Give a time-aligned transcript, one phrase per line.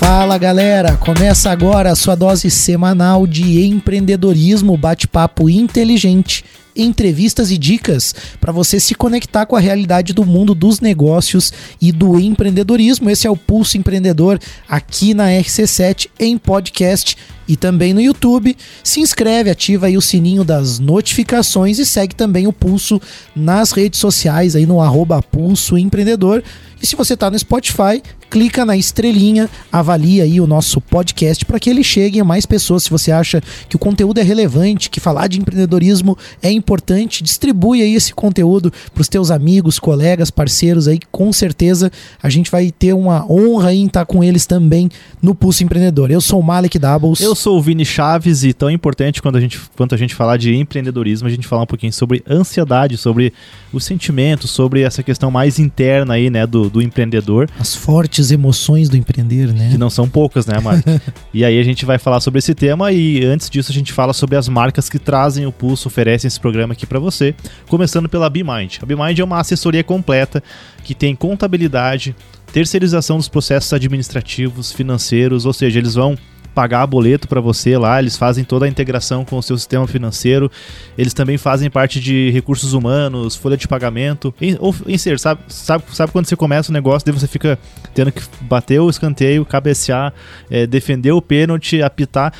[0.00, 6.42] Fala galera, começa agora a sua dose semanal de empreendedorismo, bate-papo inteligente,
[6.74, 11.92] entrevistas e dicas para você se conectar com a realidade do mundo dos negócios e
[11.92, 13.10] do empreendedorismo.
[13.10, 17.14] Esse é o Pulso Empreendedor aqui na RC7 em podcast
[17.46, 18.56] e também no YouTube.
[18.82, 22.98] Se inscreve, ativa aí o sininho das notificações e segue também o Pulso
[23.36, 26.42] nas redes sociais aí no arroba Pulso Empreendedor.
[26.82, 31.58] E se você está no Spotify, clica na estrelinha, avalia aí o nosso podcast para
[31.58, 32.84] que ele chegue a mais pessoas.
[32.84, 37.82] Se você acha que o conteúdo é relevante, que falar de empreendedorismo é importante, distribui
[37.82, 41.00] aí esse conteúdo para os teus amigos, colegas, parceiros aí.
[41.10, 41.90] Com certeza
[42.22, 44.88] a gente vai ter uma honra em estar com eles também
[45.20, 46.10] no Pulso Empreendedor.
[46.10, 47.20] Eu sou o Malik Doubles.
[47.20, 50.36] Eu sou o Vini Chaves e tão importante quando a gente, quando a gente falar
[50.36, 53.32] de empreendedorismo, a gente falar um pouquinho sobre ansiedade, sobre
[53.72, 57.48] os sentimentos, sobre essa questão mais interna aí, né, do, do empreendedor.
[57.58, 59.70] As fortes emoções do empreender, né?
[59.70, 60.84] Que não são poucas, né, Mark?
[61.32, 64.12] e aí a gente vai falar sobre esse tema e antes disso a gente fala
[64.12, 67.34] sobre as marcas que trazem o Pulso, oferecem esse programa aqui para você,
[67.68, 68.78] começando pela BeMind.
[68.82, 70.42] A BeMind é uma assessoria completa
[70.84, 72.14] que tem contabilidade,
[72.52, 76.18] terceirização dos processos administrativos, financeiros, ou seja, eles vão
[76.54, 80.50] pagar boleto para você lá, eles fazem toda a integração com o seu sistema financeiro,
[80.96, 85.42] eles também fazem parte de recursos humanos, folha de pagamento, em, ou em ser, sabe,
[85.48, 87.58] sabe, sabe quando você começa o negócio, daí você fica
[87.94, 90.12] tendo que bater o escanteio, cabecear,
[90.50, 92.32] é, defender o pênalti, apitar.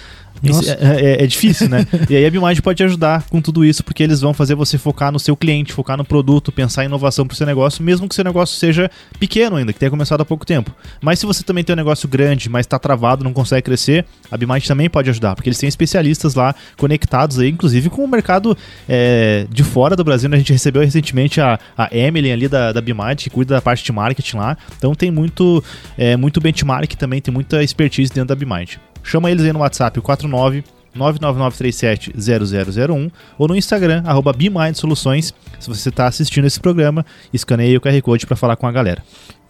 [0.43, 1.87] É, é, é, difícil, né?
[2.09, 4.79] e aí a BeMind pode te ajudar com tudo isso, porque eles vão fazer você
[4.79, 8.09] focar no seu cliente, focar no produto, pensar em inovação para o seu negócio, mesmo
[8.09, 10.75] que seu negócio seja pequeno ainda, que tenha começado há pouco tempo.
[11.01, 14.37] Mas se você também tem um negócio grande, mas está travado, não consegue crescer, a
[14.37, 18.57] BeMind também pode ajudar, porque eles têm especialistas lá conectados aí, inclusive com o mercado
[18.89, 20.29] é, de fora do Brasil.
[20.29, 20.37] Né?
[20.37, 23.85] A gente recebeu recentemente a, a Emily ali da, da BeMind, que cuida da parte
[23.85, 24.57] de marketing lá.
[24.77, 25.63] Então tem muito,
[25.99, 28.79] é, muito benchmark também, tem muita expertise dentro da BeMind.
[29.03, 30.65] Chama eles aí no WhatsApp 49
[30.97, 34.35] 999370001 ou no Instagram, arroba
[34.75, 35.33] Soluções.
[35.59, 39.03] Se você está assistindo esse programa, escaneie o QR Code para falar com a galera.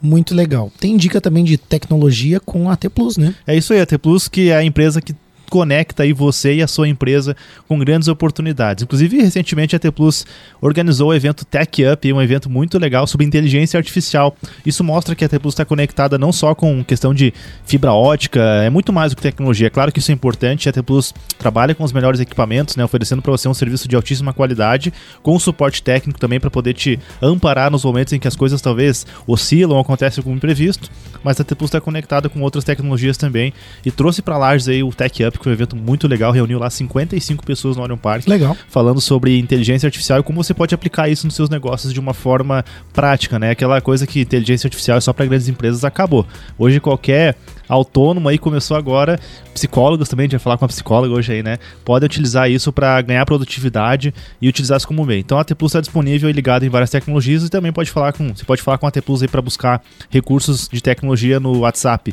[0.02, 0.72] Muito legal.
[0.78, 3.34] Tem dica também de tecnologia com a T Plus, né?
[3.47, 5.14] É isso aí, a T Plus, que é a empresa que
[5.50, 7.37] conecta aí você e a sua empresa
[7.69, 8.84] com grandes oportunidades.
[8.84, 10.25] Inclusive, recentemente a T Plus
[10.61, 14.34] organizou o evento Tech Up, um evento muito legal sobre inteligência artificial.
[14.65, 17.34] Isso mostra que a T Plus está conectada não só com questão de
[17.66, 19.66] fibra ótica, é muito mais do que tecnologia.
[19.66, 22.84] É claro que isso é importante, a T Plus trabalha com os melhores equipamentos, né,
[22.84, 26.99] oferecendo para você um serviço de altíssima qualidade, com suporte técnico também para poder te
[27.21, 30.88] amparar nos momentos em que as coisas talvez oscilam acontecem como imprevisto,
[31.22, 33.53] mas a T Plus está conectada com outras tecnologias também
[33.84, 36.58] e trouxe para Lages aí o Tech Up, que foi um evento muito legal, reuniu
[36.58, 38.26] lá 55 pessoas no Orion Park.
[38.26, 38.56] Legal.
[38.69, 42.14] Falando sobre inteligência artificial e como você pode aplicar isso nos seus negócios de uma
[42.14, 43.50] forma prática, né?
[43.50, 46.26] Aquela coisa que inteligência artificial é só para grandes empresas acabou.
[46.58, 47.37] Hoje qualquer
[47.70, 49.19] autônomo aí começou agora,
[49.54, 51.58] psicólogos também, a gente vai falar com a psicóloga hoje aí, né?
[51.84, 55.20] Podem utilizar isso para ganhar produtividade e utilizar isso como meio.
[55.20, 58.12] Então a T Plus está disponível e ligada em várias tecnologias e também pode falar
[58.12, 61.60] com, você pode falar com a T Plus aí para buscar recursos de tecnologia no
[61.60, 62.12] WhatsApp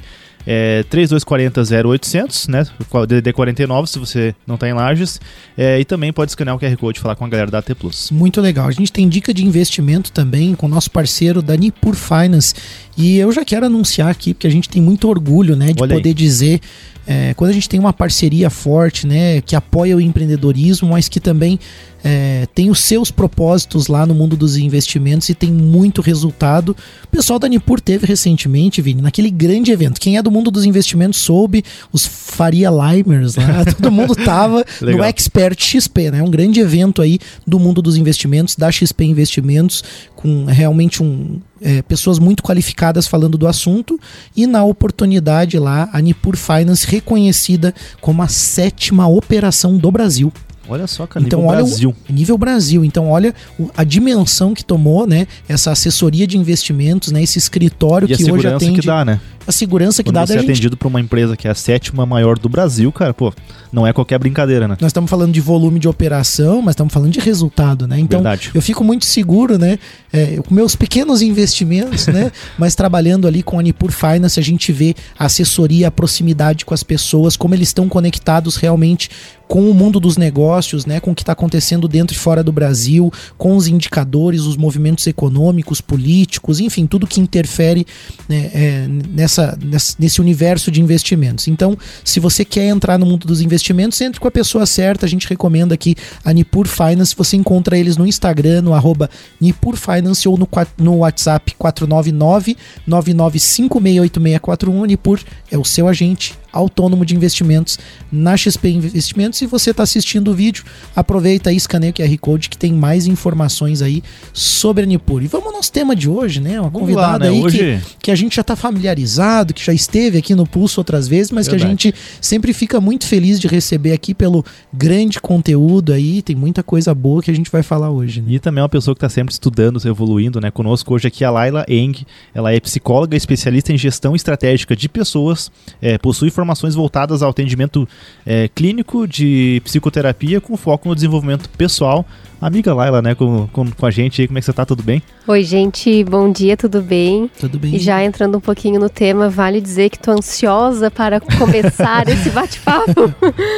[0.50, 2.66] é 3240 0800, né?
[3.06, 5.20] DDD 49 se você não está em Lages.
[5.58, 7.76] É, e também pode escanear o QR Code e falar com a galera da AT
[7.76, 8.10] Plus.
[8.12, 8.66] Muito legal.
[8.66, 12.54] A gente tem dica de investimento também com o nosso parceiro da Nipur Finance.
[12.96, 15.96] E eu já quero anunciar aqui, porque a gente tem muito orgulho né, de Olha
[15.96, 16.16] poder aí.
[16.16, 16.62] dizer
[17.06, 21.22] é, quando a gente tem uma parceria forte, né, que apoia o empreendedorismo, mas que
[21.22, 21.58] também
[22.04, 26.76] é, tem os seus propósitos lá no mundo dos investimentos e tem muito resultado.
[27.04, 30.00] O pessoal da Nipur teve recentemente, Vini, naquele grande evento.
[30.00, 35.04] Quem é do mundo dos investimentos soube, os Faria Limers lá, todo mundo tava no
[35.04, 36.22] Expert XP, né?
[36.22, 39.84] Um grande evento aí do mundo dos investimentos, da XP Investimentos,
[40.16, 44.00] com realmente um, é, pessoas muito qualificadas falando do assunto
[44.36, 50.32] e na oportunidade lá a Nipur Finance reconhecida como a sétima operação do Brasil.
[50.70, 51.96] Olha só, cara, então, nível olha Brasil.
[52.10, 52.86] O, nível Brasil.
[52.86, 53.34] Então, olha
[53.76, 55.28] a dimensão que tomou, né?
[55.48, 57.24] Essa assessoria de investimentos, né?
[57.24, 58.82] Esse escritório e que hoje atende.
[58.82, 59.20] que dá, né?
[59.48, 60.52] A segurança que Quando dá você da é gente.
[60.52, 63.34] atendido por uma empresa que é a sétima maior do Brasil, cara, pô,
[63.72, 64.78] não é qualquer brincadeira, né?
[64.80, 67.98] Nós estamos falando de volume de operação, mas estamos falando de resultado, né?
[67.98, 68.52] Então, Verdade.
[68.54, 69.80] eu fico muito seguro, né?
[70.12, 72.32] É, com meus pequenos investimentos, né?
[72.58, 76.74] Mas trabalhando ali com a Nipur Finance, a gente vê a assessoria, a proximidade com
[76.74, 79.10] as pessoas, como eles estão conectados realmente
[79.48, 82.52] com o mundo dos negócios, né, com o que está acontecendo dentro e fora do
[82.52, 87.88] Brasil, com os indicadores, os movimentos econômicos, políticos, enfim, tudo que interfere
[88.28, 91.48] né, é, nessa nessa, nesse universo de investimentos.
[91.48, 95.06] Então, se você quer entrar no mundo dos investimentos, entre com a pessoa certa.
[95.06, 97.16] A gente recomenda aqui a Nipur Finance.
[97.16, 100.48] Você encontra eles no Instagram, no arroba Nipur Finance ou no,
[100.78, 102.58] no WhatsApp 499
[102.88, 104.88] 99568641.
[104.88, 105.20] Nipur
[105.52, 107.78] é o seu agente autônomo de investimentos
[108.12, 109.38] na XP Investimentos.
[109.38, 110.64] Se você está assistindo o vídeo,
[110.96, 115.24] aproveita e escaneia o QR Code que tem mais informações aí sobre a Nipur.
[115.24, 116.60] E vamos ao nosso tema de hoje, né?
[116.60, 117.30] Uma convidada lá, né?
[117.30, 117.58] aí hoje...
[117.58, 121.32] que, que a gente já está familiarizado, que já esteve aqui no Pulso outras vezes,
[121.32, 121.62] mas Verdade.
[121.62, 126.22] que a gente sempre fica muito feliz de receber aqui pelo grande conteúdo aí.
[126.22, 128.22] Tem muita coisa boa que a gente vai falar hoje.
[128.22, 128.34] Né?
[128.34, 130.52] E também é uma pessoa que está sempre estudando, evoluindo, né?
[130.52, 132.06] Conosco hoje aqui a Laila Eng.
[132.34, 135.52] Ela é psicóloga, especialista em gestão estratégica de pessoas,
[135.82, 137.88] é, possui informações voltadas ao atendimento
[138.26, 142.06] é, clínico de psicoterapia com foco no desenvolvimento pessoal.
[142.40, 144.64] Amiga Laila, né, com, com, com, a gente aí, como é que você tá?
[144.64, 145.02] Tudo bem?
[145.28, 147.32] Oi, gente, bom dia, tudo bem?
[147.40, 147.76] Tudo bem.
[147.76, 152.30] E já entrando um pouquinho no tema, vale dizer que tô ansiosa para começar esse
[152.30, 153.12] bate-papo.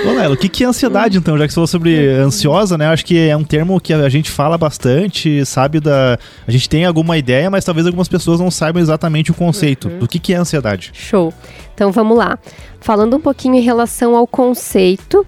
[0.08, 1.38] Ô, Laila, o que, que é ansiedade, então?
[1.38, 4.32] Já que você falou sobre ansiosa, né, acho que é um termo que a gente
[4.32, 6.18] fala bastante, sabe da...
[6.48, 9.90] A gente tem alguma ideia, mas talvez algumas pessoas não saibam exatamente o conceito.
[9.90, 10.00] Uhum.
[10.00, 10.92] Do que, que é ansiedade?
[10.94, 11.34] Show.
[11.74, 12.40] Então, vamos lá.
[12.80, 15.26] Falando um pouquinho em relação ao conceito,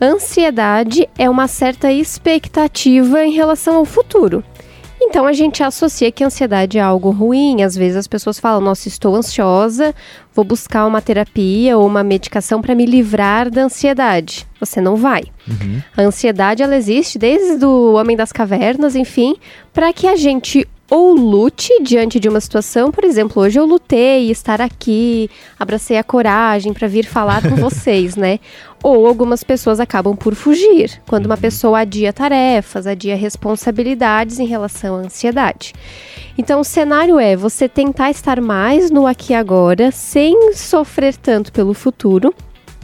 [0.00, 4.44] ansiedade é uma certa expectativa em relação ao futuro.
[5.00, 7.62] Então a gente associa que a ansiedade é algo ruim.
[7.62, 9.94] Às vezes as pessoas falam: Nossa, estou ansiosa,
[10.34, 14.46] vou buscar uma terapia ou uma medicação para me livrar da ansiedade.
[14.58, 15.22] Você não vai.
[15.46, 15.80] Uhum.
[15.96, 19.36] A ansiedade ela existe desde o Homem das Cavernas, enfim,
[19.72, 24.30] para que a gente ou lute diante de uma situação, por exemplo, hoje eu lutei
[24.30, 28.40] estar aqui, abracei a coragem para vir falar com vocês, né?
[28.82, 31.40] Ou algumas pessoas acabam por fugir, quando uma uhum.
[31.40, 35.72] pessoa adia tarefas, adia responsabilidades em relação à ansiedade.
[36.36, 41.52] Então, o cenário é você tentar estar mais no aqui e agora, sem sofrer tanto
[41.52, 42.32] pelo futuro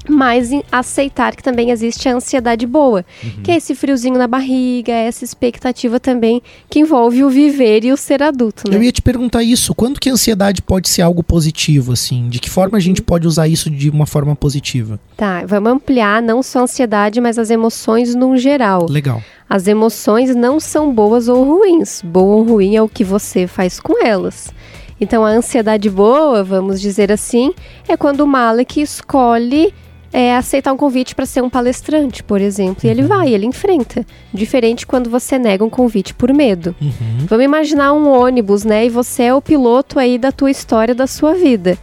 [0.09, 3.43] mas aceitar que também existe a ansiedade boa, uhum.
[3.43, 7.97] que é esse friozinho na barriga, essa expectativa também que envolve o viver e o
[7.97, 8.71] ser adulto.
[8.71, 8.77] Né?
[8.77, 12.29] Eu ia te perguntar isso, quando que a ansiedade pode ser algo positivo, assim?
[12.29, 13.07] De que forma a gente uhum.
[13.07, 15.01] pode usar isso de uma forma positiva?
[15.17, 18.87] Tá, vamos ampliar não só a ansiedade, mas as emoções no geral.
[18.89, 19.23] Legal.
[19.49, 22.03] As emoções não são boas ou ruins.
[22.03, 24.53] Boa ou ruim é o que você faz com elas.
[25.01, 27.53] Então, a ansiedade boa, vamos dizer assim,
[27.89, 29.73] é quando o Malek escolhe
[30.15, 32.87] é, aceitar um convite para ser um palestrante, por exemplo.
[32.87, 33.09] E ele uhum.
[33.09, 34.07] vai, ele enfrenta.
[34.33, 36.73] Diferente quando você nega um convite por medo.
[36.81, 37.27] Uhum.
[37.27, 38.87] Vamos imaginar um ônibus, né?
[38.87, 41.77] E você é o piloto aí da tua história, da sua vida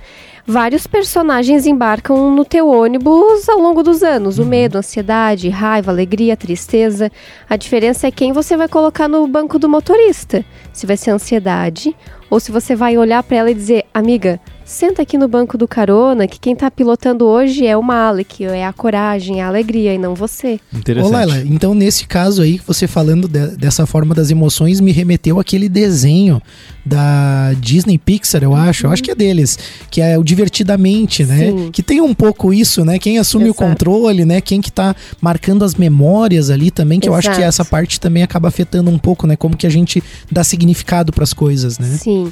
[0.45, 4.39] vários personagens embarcam no teu ônibus ao longo dos anos.
[4.39, 4.47] O uhum.
[4.47, 7.11] medo, a ansiedade, raiva, alegria, tristeza.
[7.49, 10.43] A diferença é quem você vai colocar no banco do motorista.
[10.73, 11.95] Se vai ser ansiedade
[12.29, 14.39] ou se você vai olhar para ela e dizer, amiga,
[14.71, 18.65] senta aqui no banco do carona, que quem tá pilotando hoje é o Malik, é
[18.65, 20.59] a coragem, a alegria e não você.
[20.73, 21.09] Interessante.
[21.09, 25.39] Ô Laila, então nesse caso aí, você falando de, dessa forma das emoções, me remeteu
[25.39, 26.41] aquele desenho
[26.85, 29.59] da Disney Pixar, eu acho, eu acho que é deles,
[29.89, 31.51] que é o Divertidamente, né?
[31.51, 31.69] Sim.
[31.71, 32.97] Que tem um pouco isso, né?
[32.97, 33.63] Quem assume Exato.
[33.63, 34.39] o controle, né?
[34.39, 37.27] Quem que tá marcando as memórias ali também, que Exato.
[37.27, 39.35] eu acho que essa parte também acaba afetando um pouco, né?
[39.35, 40.01] Como que a gente
[40.31, 41.97] dá significado para as coisas, né?
[41.99, 42.31] Sim.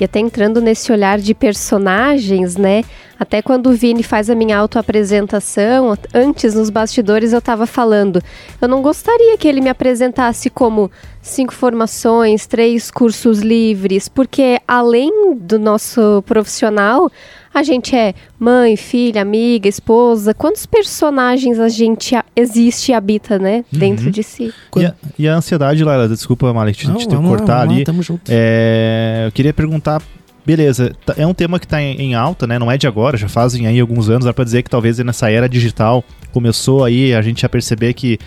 [0.00, 2.84] E até entrando nesse olhar de personagens, né?
[3.18, 8.22] Até quando o Vini faz a minha autoapresentação, antes nos bastidores eu estava falando,
[8.60, 10.88] eu não gostaria que ele me apresentasse como
[11.20, 17.10] cinco formações, três cursos livres, porque além do nosso profissional,
[17.58, 20.32] a gente é mãe, filha, amiga, esposa.
[20.32, 23.64] Quantos personagens a gente existe e habita, né?
[23.72, 23.78] Uhum.
[23.78, 24.52] Dentro de si.
[24.76, 27.84] E a, e a ansiedade, Lara, desculpa, Malek, a gente tem que cortar ali.
[27.84, 28.22] tamo junto.
[28.28, 30.00] É, eu queria perguntar
[30.46, 32.58] beleza, tá, é um tema que está em, em, alta, né?
[32.58, 35.30] Não é de agora, já fazem aí alguns anos, dá para dizer que talvez nessa
[35.30, 38.18] era digital começou aí a gente a perceber que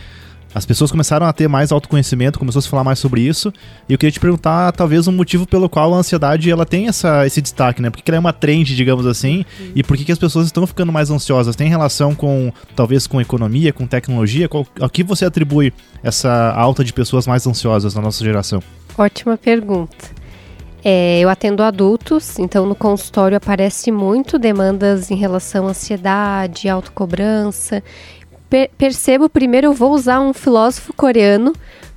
[0.54, 3.54] as pessoas começaram a ter mais autoconhecimento, começou a se falar mais sobre isso.
[3.88, 7.26] E eu queria te perguntar, talvez, um motivo pelo qual a ansiedade ela tem essa,
[7.26, 7.90] esse destaque, né?
[7.90, 9.72] Por que ela é uma trend, digamos assim, uhum.
[9.76, 11.56] e por que, que as pessoas estão ficando mais ansiosas?
[11.56, 14.50] Tem relação com, talvez, com economia, com tecnologia?
[14.50, 18.62] Qual, a que você atribui essa alta de pessoas mais ansiosas na nossa geração?
[18.98, 20.22] Ótima pergunta.
[20.84, 27.84] É, eu atendo adultos, então no consultório aparece muito demandas em relação à ansiedade, autocobrança
[28.52, 31.54] per percebo, primeiro eu vou usar um filósofo coreano,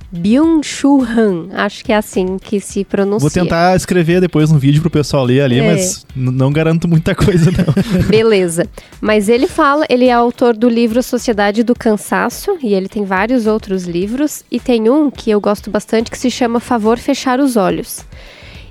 [0.09, 3.19] Byung-Chul Han, acho que é assim que se pronuncia.
[3.19, 5.73] Vou tentar escrever depois um vídeo pro pessoal ler ali, é.
[5.73, 7.65] mas não garanto muita coisa não.
[8.07, 8.65] Beleza.
[9.01, 13.45] Mas ele fala, ele é autor do livro Sociedade do Cansaço e ele tem vários
[13.45, 17.57] outros livros e tem um que eu gosto bastante que se chama Favor Fechar os
[17.57, 18.05] Olhos.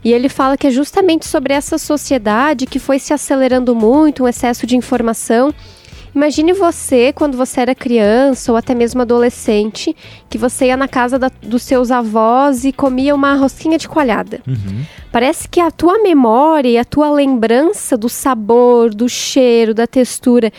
[0.03, 4.29] E ele fala que é justamente sobre essa sociedade que foi se acelerando muito, um
[4.29, 5.53] excesso de informação.
[6.15, 9.95] Imagine você, quando você era criança ou até mesmo adolescente,
[10.31, 14.41] que você ia na casa da, dos seus avós e comia uma rosquinha de coalhada.
[14.47, 14.85] Uhum.
[15.11, 20.53] Parece que a tua memória e a tua lembrança do sabor, do cheiro, da textura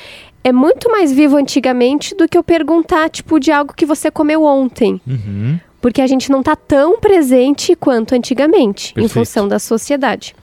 [0.44, 4.44] é muito mais vivo antigamente do que eu perguntar, tipo, de algo que você comeu
[4.44, 5.02] ontem.
[5.08, 5.60] Uhum.
[5.82, 9.06] Porque a gente não está tão presente quanto antigamente, Perfeito.
[9.06, 10.36] em função da sociedade.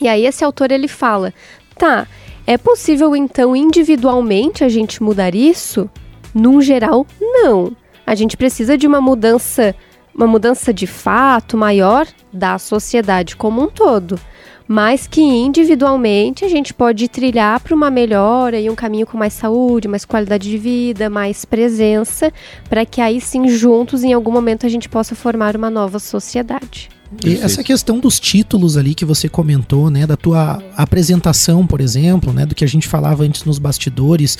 [0.00, 1.34] E aí esse autor ele fala,
[1.76, 2.06] tá,
[2.46, 5.88] é possível então individualmente a gente mudar isso?
[6.34, 7.72] Num geral, não.
[8.06, 9.74] A gente precisa de uma mudança,
[10.14, 14.18] uma mudança de fato maior da sociedade como um todo
[14.66, 19.34] mas que individualmente a gente pode trilhar para uma melhora e um caminho com mais
[19.34, 22.32] saúde, mais qualidade de vida, mais presença,
[22.70, 26.88] para que aí sim juntos em algum momento a gente possa formar uma nova sociedade.
[27.24, 32.32] E essa questão dos títulos ali que você comentou, né, da tua apresentação, por exemplo,
[32.32, 34.38] né, do que a gente falava antes nos bastidores,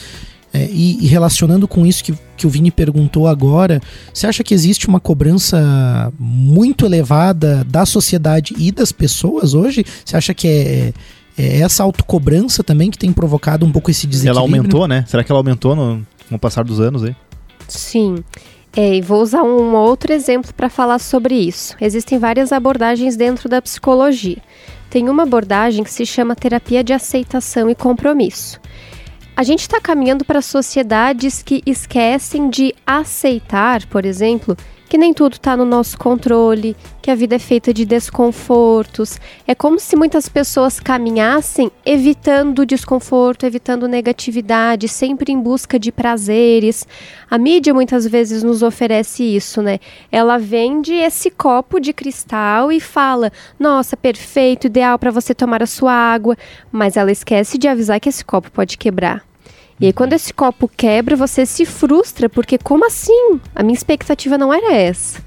[0.54, 3.80] é, e, e relacionando com isso que, que o Vini perguntou agora,
[4.12, 9.84] você acha que existe uma cobrança muito elevada da sociedade e das pessoas hoje?
[10.04, 10.92] Você acha que é,
[11.38, 14.56] é essa autocobrança também que tem provocado um pouco esse Ela desequilíbrio?
[14.58, 15.04] aumentou, né?
[15.08, 17.16] Será que ela aumentou no, com o passar dos anos aí?
[17.66, 18.22] Sim.
[18.74, 21.76] É, e vou usar um outro exemplo para falar sobre isso.
[21.80, 24.38] Existem várias abordagens dentro da psicologia.
[24.88, 28.60] Tem uma abordagem que se chama terapia de aceitação e compromisso.
[29.34, 34.56] A gente está caminhando para sociedades que esquecem de aceitar, por exemplo,
[34.92, 39.18] que nem tudo está no nosso controle, que a vida é feita de desconfortos.
[39.46, 46.86] É como se muitas pessoas caminhassem evitando desconforto, evitando negatividade, sempre em busca de prazeres.
[47.30, 49.80] A mídia muitas vezes nos oferece isso, né?
[50.10, 55.66] Ela vende esse copo de cristal e fala: "Nossa, perfeito, ideal para você tomar a
[55.66, 56.36] sua água",
[56.70, 59.31] mas ela esquece de avisar que esse copo pode quebrar.
[59.80, 63.40] E aí, quando esse copo quebra, você se frustra, porque como assim?
[63.54, 65.20] A minha expectativa não era essa.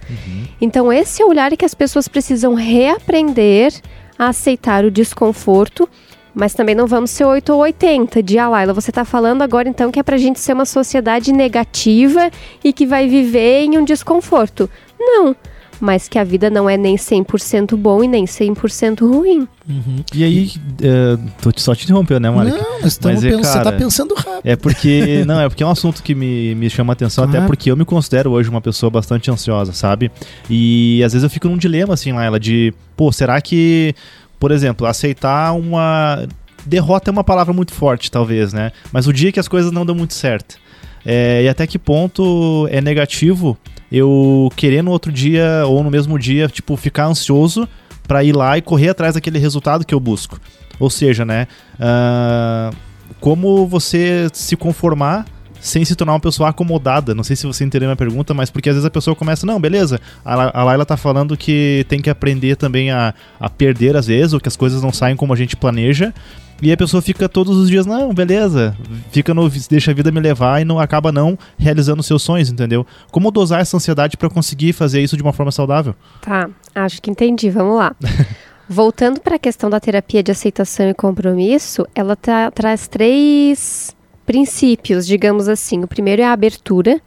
[0.61, 3.73] Então, esse é o olhar que as pessoas precisam reaprender
[4.17, 5.89] a aceitar o desconforto,
[6.33, 9.69] mas também não vamos ser 8 ou 80 de ah, Laila, você está falando agora
[9.69, 12.29] então que é pra gente ser uma sociedade negativa
[12.63, 14.69] e que vai viver em um desconforto.
[14.99, 15.35] Não,
[15.79, 19.47] mas que a vida não é nem 100% bom e nem 100% ruim.
[19.67, 20.03] Uhum.
[20.13, 20.51] E aí,
[20.81, 22.57] é, tô só te interrompendo, né, Mônica?
[22.57, 24.41] Não, Mas é, pensando, você cara, tá pensando rápido.
[24.43, 25.23] É porque.
[25.25, 27.77] Não, é porque é um assunto que me, me chama a atenção, até porque eu
[27.77, 30.11] me considero hoje uma pessoa bastante ansiosa, sabe?
[30.49, 33.95] E às vezes eu fico num dilema, assim, lá, ela de, pô, será que,
[34.39, 36.27] por exemplo, aceitar uma.
[36.65, 38.71] Derrota é uma palavra muito forte, talvez, né?
[38.91, 40.57] Mas o dia que as coisas não dão muito certo.
[41.05, 43.55] É, e até que ponto é negativo
[43.95, 47.67] eu querer no outro dia ou no mesmo dia, tipo, ficar ansioso
[48.07, 50.39] pra ir lá e correr atrás daquele resultado que eu busco.
[50.79, 51.47] Ou seja, né?
[51.79, 52.71] ah,
[53.19, 55.25] como você se conformar
[55.65, 57.15] sem se tornar uma pessoa acomodada.
[57.15, 59.59] Não sei se você entendeu minha pergunta, mas porque às vezes a pessoa começa, não,
[59.59, 64.05] beleza, a, a Laila tá falando que tem que aprender também a, a perder às
[64.05, 66.13] vezes, ou que as coisas não saem como a gente planeja.
[66.61, 68.75] E a pessoa fica todos os dias, não, beleza,
[69.11, 72.85] fica no, deixa a vida me levar e não acaba não realizando seus sonhos, entendeu?
[73.11, 75.93] Como dosar essa ansiedade pra conseguir fazer isso de uma forma saudável?
[76.21, 77.49] Tá, acho que entendi.
[77.49, 77.93] Vamos lá.
[78.67, 83.95] Voltando para a questão da terapia de aceitação e compromisso, ela tra- traz três
[84.25, 85.83] princípios, digamos assim.
[85.83, 86.99] O primeiro é a abertura.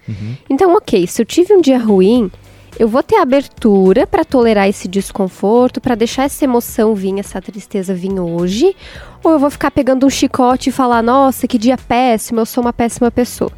[0.49, 2.31] Então, ok, se eu tive um dia ruim,
[2.79, 7.93] eu vou ter abertura para tolerar esse desconforto, para deixar essa emoção vir, essa tristeza
[7.93, 8.75] vir hoje,
[9.23, 12.63] ou eu vou ficar pegando um chicote e falar: nossa, que dia péssimo, eu sou
[12.63, 13.51] uma péssima pessoa.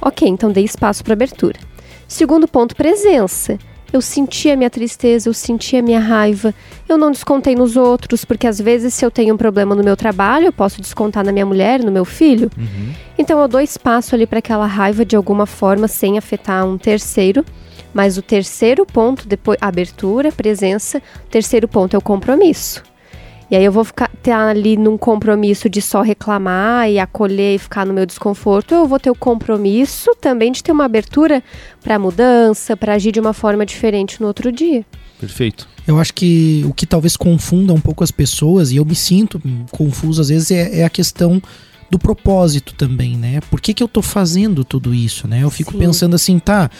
[0.00, 1.58] Ok, então dei espaço para abertura.
[2.08, 3.58] Segundo ponto, presença.
[3.92, 6.52] Eu senti a minha tristeza, eu senti a minha raiva.
[6.88, 9.96] Eu não descontei nos outros, porque às vezes, se eu tenho um problema no meu
[9.96, 12.50] trabalho, eu posso descontar na minha mulher, no meu filho.
[13.16, 17.44] Então eu dou espaço ali para aquela raiva de alguma forma, sem afetar um terceiro.
[17.96, 22.82] Mas o terceiro ponto, depois abertura, presença, o terceiro ponto é o compromisso.
[23.50, 27.58] E aí eu vou ficar tá ali num compromisso de só reclamar e acolher e
[27.58, 31.42] ficar no meu desconforto, ou eu vou ter o compromisso também de ter uma abertura
[31.82, 34.84] para mudança, para agir de uma forma diferente no outro dia.
[35.18, 35.66] Perfeito.
[35.86, 39.40] Eu acho que o que talvez confunda um pouco as pessoas, e eu me sinto
[39.70, 41.40] confuso às vezes, é, é a questão
[41.90, 43.40] do propósito também, né?
[43.50, 45.42] Por que, que eu tô fazendo tudo isso, né?
[45.42, 45.78] Eu fico Sim.
[45.78, 46.70] pensando assim, tá,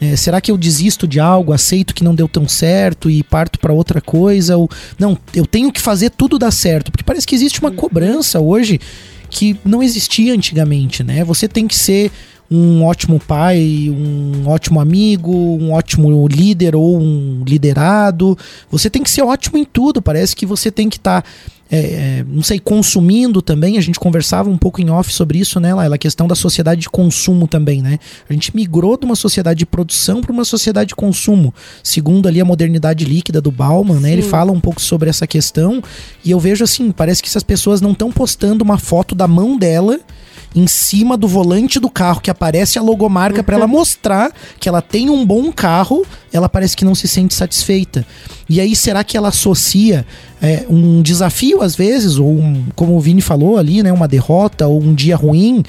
[0.00, 3.58] é, será que eu desisto de algo, aceito que não deu tão certo e parto
[3.58, 4.56] para outra coisa?
[4.56, 4.68] Ou,
[4.98, 8.80] não, eu tenho que fazer tudo dar certo, porque parece que existe uma cobrança hoje
[9.30, 11.24] que não existia antigamente, né?
[11.24, 12.10] Você tem que ser
[12.50, 18.38] um ótimo pai, um ótimo amigo, um ótimo líder ou um liderado.
[18.70, 20.00] Você tem que ser ótimo em tudo.
[20.00, 21.22] Parece que você tem que estar.
[21.22, 21.28] Tá
[21.70, 23.76] é, é, não sei, consumindo também.
[23.76, 25.96] A gente conversava um pouco em off sobre isso, né, Laila?
[25.96, 27.98] A questão da sociedade de consumo também, né?
[28.28, 31.52] A gente migrou de uma sociedade de produção para uma sociedade de consumo.
[31.82, 34.12] Segundo ali a modernidade líquida do Bauman, né?
[34.12, 35.82] Ele fala um pouco sobre essa questão.
[36.24, 39.58] E eu vejo assim, parece que essas pessoas não estão postando uma foto da mão
[39.58, 39.98] dela
[40.54, 44.80] em cima do volante do carro que aparece a logomarca para ela mostrar que ela
[44.80, 48.06] tem um bom carro, ela parece que não se sente satisfeita.
[48.48, 50.06] E aí, será que ela associa
[50.40, 54.66] é, um desafio, às vezes, ou um, como o Vini falou ali, né, uma derrota
[54.66, 55.62] ou um dia ruim,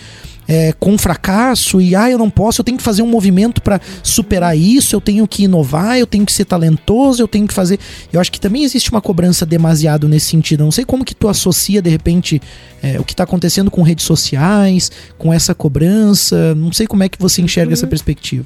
[0.48, 3.82] é, com fracasso e ah, eu não posso, eu tenho que fazer um movimento para
[4.02, 7.80] superar isso, eu tenho que inovar, eu tenho que ser talentoso, eu tenho que fazer.
[8.12, 10.62] Eu acho que também existe uma cobrança demasiado nesse sentido.
[10.62, 12.42] Eu não sei como que tu associa de repente
[12.82, 16.56] é, o que está acontecendo com redes sociais, com essa cobrança.
[16.56, 17.74] Não sei como é que você enxerga uhum.
[17.74, 18.46] essa perspectiva.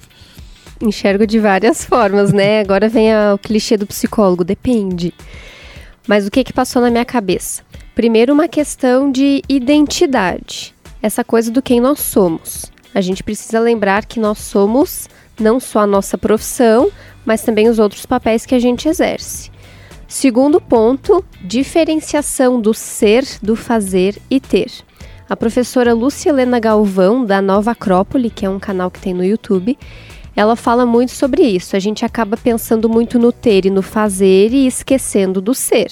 [0.81, 2.61] Enxergo de várias formas, né?
[2.65, 5.13] Agora vem a, o clichê do psicólogo, depende.
[6.07, 7.61] Mas o que que passou na minha cabeça?
[7.93, 12.71] Primeiro, uma questão de identidade essa coisa do quem nós somos.
[12.93, 15.07] A gente precisa lembrar que nós somos
[15.39, 16.91] não só a nossa profissão,
[17.25, 19.49] mas também os outros papéis que a gente exerce.
[20.07, 24.69] Segundo ponto, diferenciação do ser, do fazer e ter.
[25.29, 29.23] A professora Lúcia Helena Galvão, da Nova Acrópole, que é um canal que tem no
[29.23, 29.77] YouTube,
[30.35, 31.75] ela fala muito sobre isso.
[31.75, 35.89] A gente acaba pensando muito no ter e no fazer e esquecendo do ser.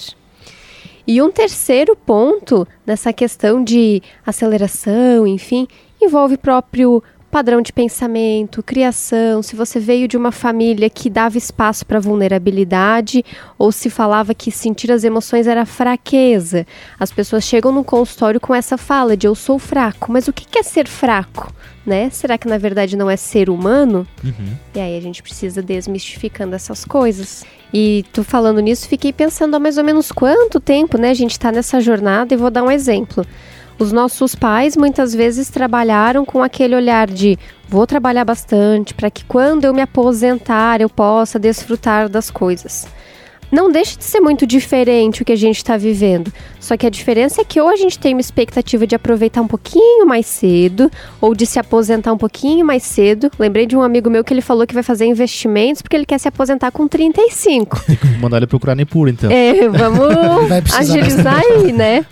[1.12, 5.68] E um terceiro ponto nessa questão de aceleração, enfim,
[6.00, 11.86] envolve próprio padrão de pensamento, criação, se você veio de uma família que dava espaço
[11.86, 13.24] para vulnerabilidade
[13.58, 16.66] ou se falava que sentir as emoções era fraqueza.
[17.00, 20.58] As pessoas chegam no consultório com essa fala de eu sou fraco, mas o que
[20.58, 21.54] é ser fraco?
[21.86, 22.10] Né?
[22.12, 24.06] Será que na verdade não é ser humano?
[24.24, 24.54] Uhum.
[24.76, 27.44] E aí a gente precisa desmistificando essas coisas.
[27.74, 31.32] E tu falando nisso, fiquei pensando há mais ou menos quanto tempo, né, a gente
[31.32, 33.26] está nessa jornada e vou dar um exemplo.
[33.80, 39.24] Os nossos pais muitas vezes trabalharam com aquele olhar de vou trabalhar bastante para que
[39.24, 42.88] quando eu me aposentar eu possa desfrutar das coisas
[43.52, 46.32] não deixa de ser muito diferente o que a gente está vivendo.
[46.60, 49.48] Só que a diferença é que ou a gente tem uma expectativa de aproveitar um
[49.48, 53.32] pouquinho mais cedo, ou de se aposentar um pouquinho mais cedo.
[53.39, 56.20] Lembrei de um amigo meu que ele falou que vai fazer investimentos porque ele quer
[56.20, 57.84] se aposentar com 35.
[58.22, 59.32] Mandar ele procurar nem por então.
[59.32, 62.06] É, vamos agilizar aí, né?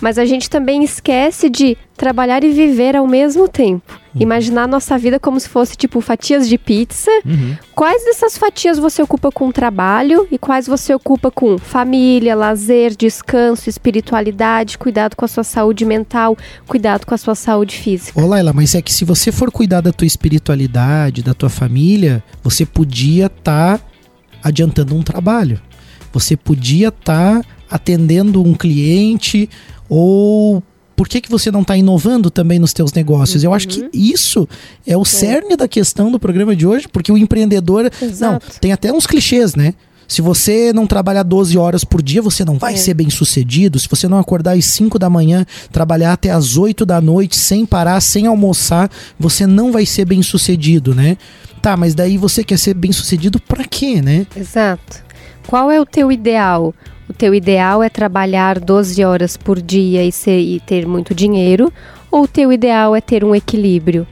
[0.00, 4.00] Mas a gente também esquece de trabalhar e viver ao mesmo tempo.
[4.14, 4.22] Uhum.
[4.22, 7.10] Imaginar nossa vida como se fosse tipo fatias de pizza.
[7.26, 7.56] Uhum.
[7.74, 13.68] Quais dessas fatias você ocupa com trabalho e quais você ocupa com família, lazer, descanso,
[13.68, 18.20] espiritualidade, cuidado com a sua saúde mental, cuidado com a sua saúde física?
[18.20, 22.22] Ô Laila, mas é que se você for cuidar da tua espiritualidade, da tua família,
[22.42, 23.84] você podia estar tá
[24.42, 25.60] adiantando um trabalho.
[26.12, 29.48] Você podia estar tá atendendo um cliente
[29.88, 30.62] ou
[30.98, 33.42] por que, que você não está inovando também nos teus negócios?
[33.42, 33.50] Uhum.
[33.50, 33.90] Eu acho que uhum.
[33.92, 34.48] isso
[34.84, 35.04] é o é.
[35.04, 37.90] cerne da questão do programa de hoje, porque o empreendedor.
[38.02, 38.46] Exato.
[38.46, 39.74] Não, tem até uns clichês, né?
[40.08, 42.76] Se você não trabalhar 12 horas por dia, você não vai é.
[42.76, 43.78] ser bem sucedido.
[43.78, 47.66] Se você não acordar às 5 da manhã, trabalhar até às 8 da noite, sem
[47.66, 51.18] parar, sem almoçar, você não vai ser bem sucedido, né?
[51.60, 54.26] Tá, mas daí você quer ser bem sucedido para quê, né?
[54.34, 55.04] Exato.
[55.46, 56.74] Qual é o teu ideal?
[57.18, 61.72] O teu ideal é trabalhar 12 horas por dia e, ser, e ter muito dinheiro,
[62.12, 64.06] ou o teu ideal é ter um equilíbrio?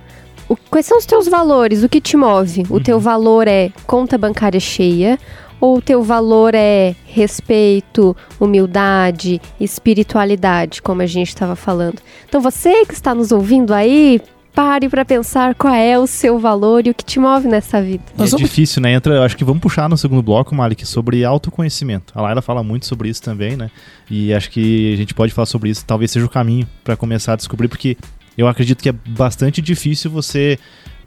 [0.48, 1.84] O, quais são os teus valores?
[1.84, 2.64] O que te move?
[2.68, 3.00] O teu uhum.
[3.00, 5.20] valor é conta bancária cheia?
[5.60, 12.00] Ou o teu valor é respeito, humildade, espiritualidade, como a gente estava falando?
[12.28, 14.20] Então você que está nos ouvindo aí,
[14.56, 18.02] pare para pensar qual é o seu valor e o que te move nessa vida.
[18.14, 18.36] É vamos...
[18.36, 18.94] difícil, né?
[18.94, 22.14] Entra, acho que vamos puxar no segundo bloco, Malik, sobre autoconhecimento.
[22.16, 23.70] A Laila fala muito sobre isso também, né?
[24.10, 27.34] E acho que a gente pode falar sobre isso, talvez seja o caminho para começar
[27.34, 27.98] a descobrir, porque
[28.36, 30.58] eu acredito que é bastante difícil você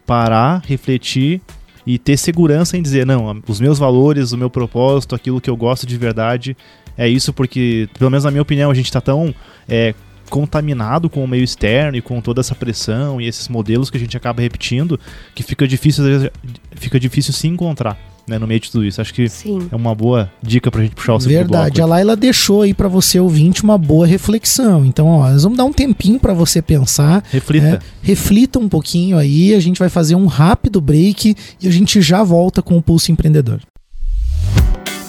[0.05, 1.41] parar, refletir
[1.87, 5.57] e ter segurança em dizer, não, os meus valores, o meu propósito, aquilo que eu
[5.57, 6.55] gosto de verdade,
[6.95, 9.33] é isso porque, pelo menos na minha opinião, a gente está tão
[9.67, 9.95] é,
[10.29, 13.99] contaminado com o meio externo e com toda essa pressão e esses modelos que a
[13.99, 14.99] gente acaba repetindo,
[15.35, 16.03] que fica difícil,
[16.71, 17.97] fica difícil se encontrar.
[18.27, 19.01] Né, no meio de tudo isso.
[19.01, 19.67] Acho que Sim.
[19.71, 21.77] é uma boa dica pra gente puxar o segundo Verdade.
[21.77, 21.91] Bloco.
[21.91, 24.85] A Laila deixou aí para você ouvinte uma boa reflexão.
[24.85, 27.23] Então, ó, nós vamos dar um tempinho para você pensar.
[27.31, 27.65] Reflita.
[27.65, 27.79] Né?
[28.03, 29.55] Reflita um pouquinho aí.
[29.55, 33.11] A gente vai fazer um rápido break e a gente já volta com o Pulso
[33.11, 33.61] Empreendedor.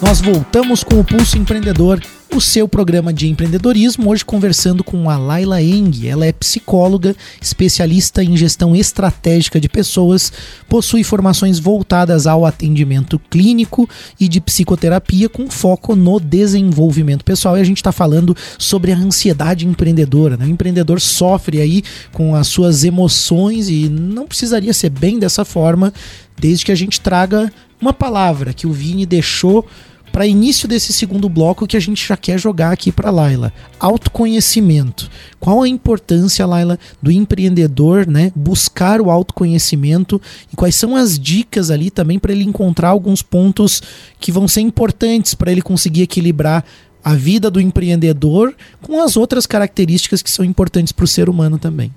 [0.00, 2.00] Nós voltamos com o Pulso Empreendedor
[2.32, 6.06] o seu programa de empreendedorismo, hoje conversando com a Laila Eng.
[6.06, 10.32] Ela é psicóloga, especialista em gestão estratégica de pessoas,
[10.68, 13.88] possui formações voltadas ao atendimento clínico
[14.18, 17.58] e de psicoterapia com foco no desenvolvimento pessoal.
[17.58, 20.36] E a gente está falando sobre a ansiedade empreendedora.
[20.36, 20.46] Né?
[20.46, 25.92] O empreendedor sofre aí com as suas emoções e não precisaria ser bem dessa forma,
[26.38, 29.66] desde que a gente traga uma palavra que o Vini deixou
[30.12, 33.52] para início desse segundo bloco que a gente já quer jogar aqui para Laila.
[33.78, 35.10] Autoconhecimento.
[35.38, 40.20] Qual a importância, Laila, do empreendedor, né, buscar o autoconhecimento
[40.52, 43.82] e quais são as dicas ali também para ele encontrar alguns pontos
[44.18, 46.64] que vão ser importantes para ele conseguir equilibrar
[47.02, 51.58] a vida do empreendedor com as outras características que são importantes para o ser humano
[51.58, 51.92] também.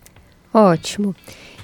[0.54, 1.16] Ótimo.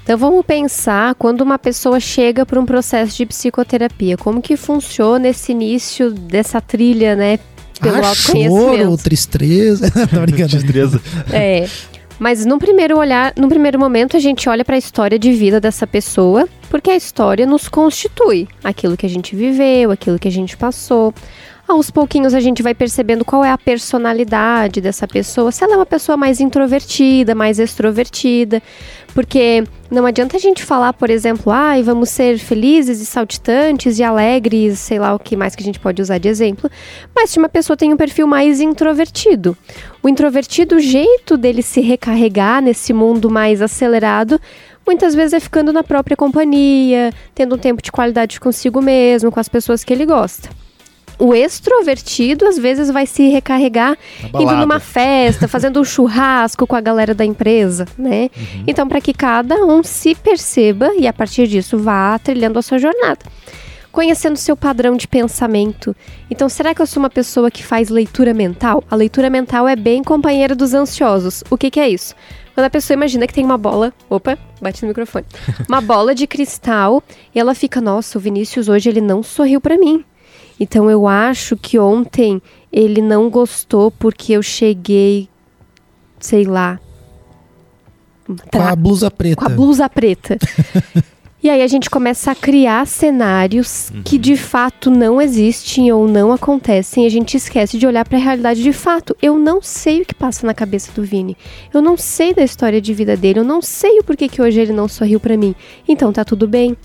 [0.04, 5.28] Então vamos pensar quando uma pessoa chega para um processo de psicoterapia, como que funciona
[5.28, 7.40] esse início dessa trilha, né,
[7.80, 8.14] pelo ah?
[8.14, 11.02] Choro, tristeza, tristeza.
[11.32, 11.68] É.
[12.20, 15.62] Mas no primeiro olhar, no primeiro momento a gente olha para a história de vida
[15.62, 20.32] dessa pessoa, porque a história nos constitui, aquilo que a gente viveu, aquilo que a
[20.32, 21.14] gente passou.
[21.70, 25.76] Aos pouquinhos a gente vai percebendo qual é a personalidade dessa pessoa, se ela é
[25.76, 28.60] uma pessoa mais introvertida, mais extrovertida,
[29.14, 34.00] porque não adianta a gente falar, por exemplo, ai, ah, vamos ser felizes e saltitantes
[34.00, 36.72] e alegres, sei lá o que mais que a gente pode usar de exemplo,
[37.16, 39.56] mas se uma pessoa tem um perfil mais introvertido.
[40.02, 44.42] O introvertido, o jeito dele se recarregar nesse mundo mais acelerado,
[44.84, 49.40] muitas vezes é ficando na própria companhia, tendo um tempo de qualidade consigo mesmo, com
[49.40, 50.50] as pessoas que ele gosta
[51.20, 53.98] o extrovertido às vezes vai se recarregar
[54.34, 58.30] indo numa festa, fazendo um churrasco com a galera da empresa, né?
[58.36, 58.64] Uhum.
[58.66, 62.80] Então, para que cada um se perceba e a partir disso vá trilhando a sua
[62.80, 63.20] jornada.
[63.92, 65.96] Conhecendo seu padrão de pensamento.
[66.30, 68.84] Então, será que eu sou uma pessoa que faz leitura mental?
[68.90, 71.44] A leitura mental é bem companheira dos ansiosos.
[71.50, 72.16] O que, que é isso?
[72.54, 75.26] Quando a pessoa imagina que tem uma bola, opa, bate no microfone,
[75.68, 77.02] uma bola de cristal
[77.34, 80.06] e ela fica, nossa, o Vinícius hoje ele não sorriu para mim.
[80.60, 82.42] Então eu acho que ontem
[82.72, 85.30] ele não gostou porque eu cheguei,
[86.20, 86.80] sei lá.
[88.52, 89.36] Com a blusa preta.
[89.38, 90.38] Com a blusa preta.
[91.42, 94.04] e aí a gente começa a criar cenários uhum.
[94.04, 97.06] que de fato não existem ou não acontecem.
[97.06, 99.16] E a gente esquece de olhar para a realidade de fato.
[99.22, 101.36] Eu não sei o que passa na cabeça do Vini.
[101.74, 103.40] Eu não sei da história de vida dele.
[103.40, 105.56] Eu não sei o porquê que hoje ele não sorriu para mim.
[105.88, 106.78] Então tá tudo bem.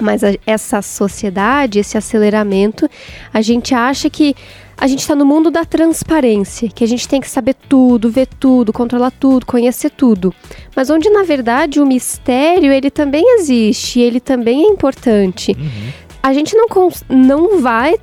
[0.00, 2.88] Mas a, essa sociedade, esse aceleramento,
[3.32, 4.34] a gente acha que
[4.78, 8.26] a gente está no mundo da transparência, que a gente tem que saber tudo, ver
[8.26, 10.34] tudo, controlar tudo, conhecer tudo.
[10.74, 15.52] Mas onde na verdade o mistério ele também existe, ele também é importante.
[15.52, 15.92] Uhum.
[16.22, 16.66] A gente não,
[17.08, 17.96] não vai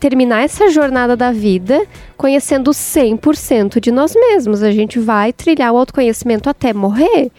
[0.00, 1.84] terminar essa jornada da vida
[2.16, 4.62] conhecendo 100% de nós mesmos.
[4.62, 7.30] A gente vai trilhar o autoconhecimento até morrer.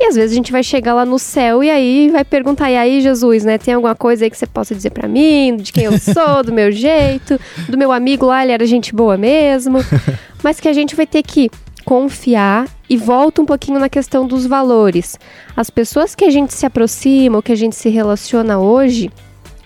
[0.00, 2.76] E às vezes a gente vai chegar lá no céu e aí vai perguntar: e
[2.76, 3.58] aí, Jesus, né?
[3.58, 6.52] Tem alguma coisa aí que você possa dizer para mim, de quem eu sou, do
[6.52, 9.78] meu jeito, do meu amigo lá, ele era gente boa mesmo.
[10.42, 11.50] Mas que a gente vai ter que
[11.84, 15.18] confiar e volta um pouquinho na questão dos valores.
[15.54, 19.10] As pessoas que a gente se aproxima ou que a gente se relaciona hoje,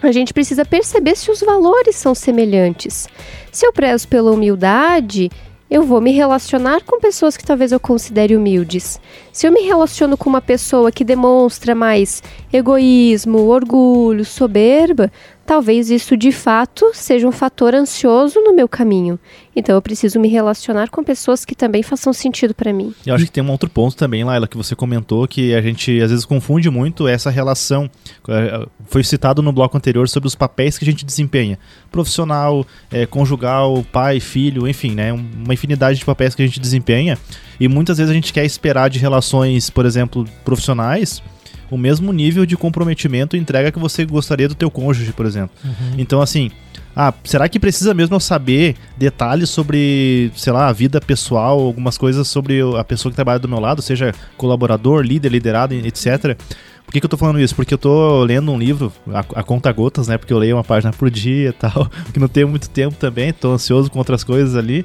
[0.02, 3.06] a gente precisa perceber se os valores são semelhantes.
[3.52, 5.30] Se eu prezo pela humildade,
[5.70, 9.00] eu vou me relacionar com pessoas que talvez eu considere humildes.
[9.32, 12.22] Se eu me relaciono com uma pessoa que demonstra mais
[12.52, 15.10] egoísmo, orgulho, soberba,
[15.44, 19.18] talvez isso de fato seja um fator ansioso no meu caminho.
[19.54, 22.94] Então eu preciso me relacionar com pessoas que também façam sentido para mim.
[23.06, 26.00] Eu acho que tem um outro ponto também, Laila, que você comentou, que a gente
[26.00, 27.88] às vezes confunde muito essa relação.
[28.28, 31.58] É, foi citado no bloco anterior sobre os papéis que a gente desempenha:
[31.90, 35.12] profissional, é, conjugal, pai, filho, enfim, né?
[35.12, 37.18] Uma infinidade de papéis que a gente desempenha.
[37.60, 41.22] E muitas vezes a gente quer esperar de relações, por exemplo, profissionais
[41.70, 45.50] o mesmo nível de comprometimento e entrega que você gostaria do teu cônjuge, por exemplo.
[45.64, 45.94] Uhum.
[45.98, 46.50] Então, assim,
[46.96, 52.28] ah, será que precisa mesmo saber detalhes sobre, sei lá, a vida pessoal, algumas coisas
[52.28, 56.36] sobre a pessoa que trabalha do meu lado, seja colaborador, líder, liderado, etc.
[56.84, 57.56] Por que, que eu tô falando isso?
[57.56, 60.16] Porque eu tô lendo um livro, a, a conta gotas, né?
[60.18, 63.32] Porque eu leio uma página por dia e tal, que não tenho muito tempo também,
[63.32, 64.84] tô ansioso com outras coisas ali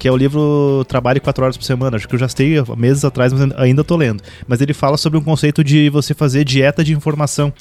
[0.00, 1.98] que é o livro Trabalhe 4 Horas por Semana.
[1.98, 4.22] Acho que eu já sei meses atrás, mas ainda tô lendo.
[4.48, 7.52] Mas ele fala sobre um conceito de você fazer dieta de informação.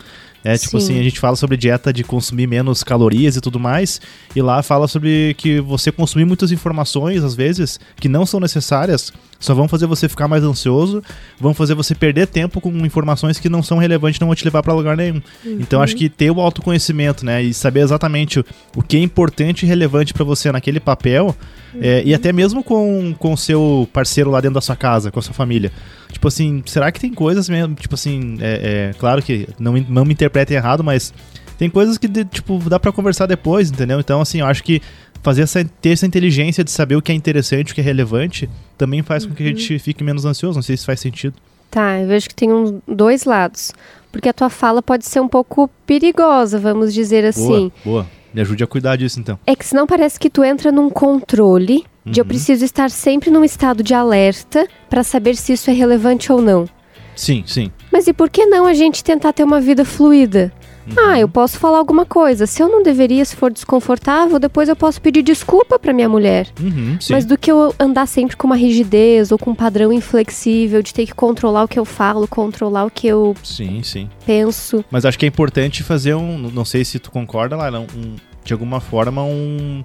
[0.42, 0.94] É tipo Sim.
[0.94, 4.00] assim, a gente fala sobre dieta de consumir menos calorias e tudo mais,
[4.34, 9.12] e lá fala sobre que você consumir muitas informações, às vezes, que não são necessárias,
[9.40, 11.02] só vão fazer você ficar mais ansioso,
[11.40, 14.62] vão fazer você perder tempo com informações que não são relevantes, não vão te levar
[14.62, 15.22] para lugar nenhum.
[15.46, 15.58] Uhum.
[15.60, 19.64] Então acho que ter o autoconhecimento, né, e saber exatamente o, o que é importante
[19.64, 21.36] e relevante para você naquele papel,
[21.74, 21.80] uhum.
[21.82, 25.24] é, e até mesmo com o seu parceiro lá dentro da sua casa, com a
[25.24, 25.72] sua família.
[26.12, 30.04] Tipo assim, será que tem coisas mesmo, tipo assim, é, é claro que não, não
[30.04, 31.14] me interpretem errado, mas
[31.60, 34.00] tem coisas que, tipo, dá para conversar depois, entendeu?
[34.00, 34.82] Então, assim, eu acho que
[35.22, 38.50] fazer essa, ter essa inteligência de saber o que é interessante, o que é relevante,
[38.78, 39.30] também faz uhum.
[39.30, 39.56] com que a uhum.
[39.56, 40.58] gente fique menos ansioso.
[40.58, 41.36] Não sei se faz sentido.
[41.70, 43.72] Tá, eu vejo que tem um, dois lados.
[44.12, 47.72] Porque a tua fala pode ser um pouco perigosa, vamos dizer assim.
[47.84, 48.08] Boa, boa.
[48.34, 49.40] Me ajude a cuidar disso, então.
[49.46, 52.12] É que senão parece que tu entra num controle uhum.
[52.12, 52.28] de eu uhum.
[52.28, 56.68] preciso estar sempre num estado de alerta para saber se isso é relevante ou não.
[57.16, 57.72] Sim, sim.
[57.92, 60.54] Mas e por que não a gente tentar ter uma vida fluida?
[60.98, 61.10] Uhum.
[61.10, 62.46] Ah, eu posso falar alguma coisa.
[62.46, 66.48] Se eu não deveria, se for desconfortável, depois eu posso pedir desculpa para minha mulher.
[66.60, 70.82] Uhum, Mas do que eu andar sempre com uma rigidez ou com um padrão inflexível
[70.82, 74.10] de ter que controlar o que eu falo, controlar o que eu sim, sim.
[74.26, 74.84] penso.
[74.92, 76.38] Mas acho que é importante fazer um.
[76.38, 79.84] Não sei se tu concorda, lá, um, de alguma forma, um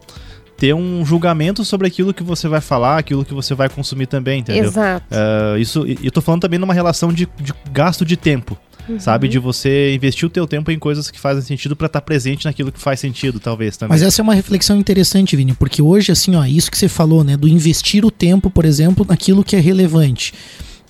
[0.57, 4.41] ter um julgamento sobre aquilo que você vai falar, aquilo que você vai consumir também,
[4.41, 4.65] entendeu?
[4.65, 5.05] Exato.
[5.13, 8.57] Uh, isso, eu tô falando também numa relação de, de gasto de tempo.
[8.89, 9.01] Uhum.
[9.01, 9.29] Sabe?
[9.29, 12.45] De você investir o teu tempo em coisas que fazem sentido para estar tá presente
[12.45, 13.95] naquilo que faz sentido, talvez também.
[13.95, 17.25] Mas essa é uma reflexão interessante, Vini, porque hoje, assim, ó, isso que você falou,
[17.25, 17.37] né?
[17.37, 20.33] Do investir o tempo, por exemplo, naquilo que é relevante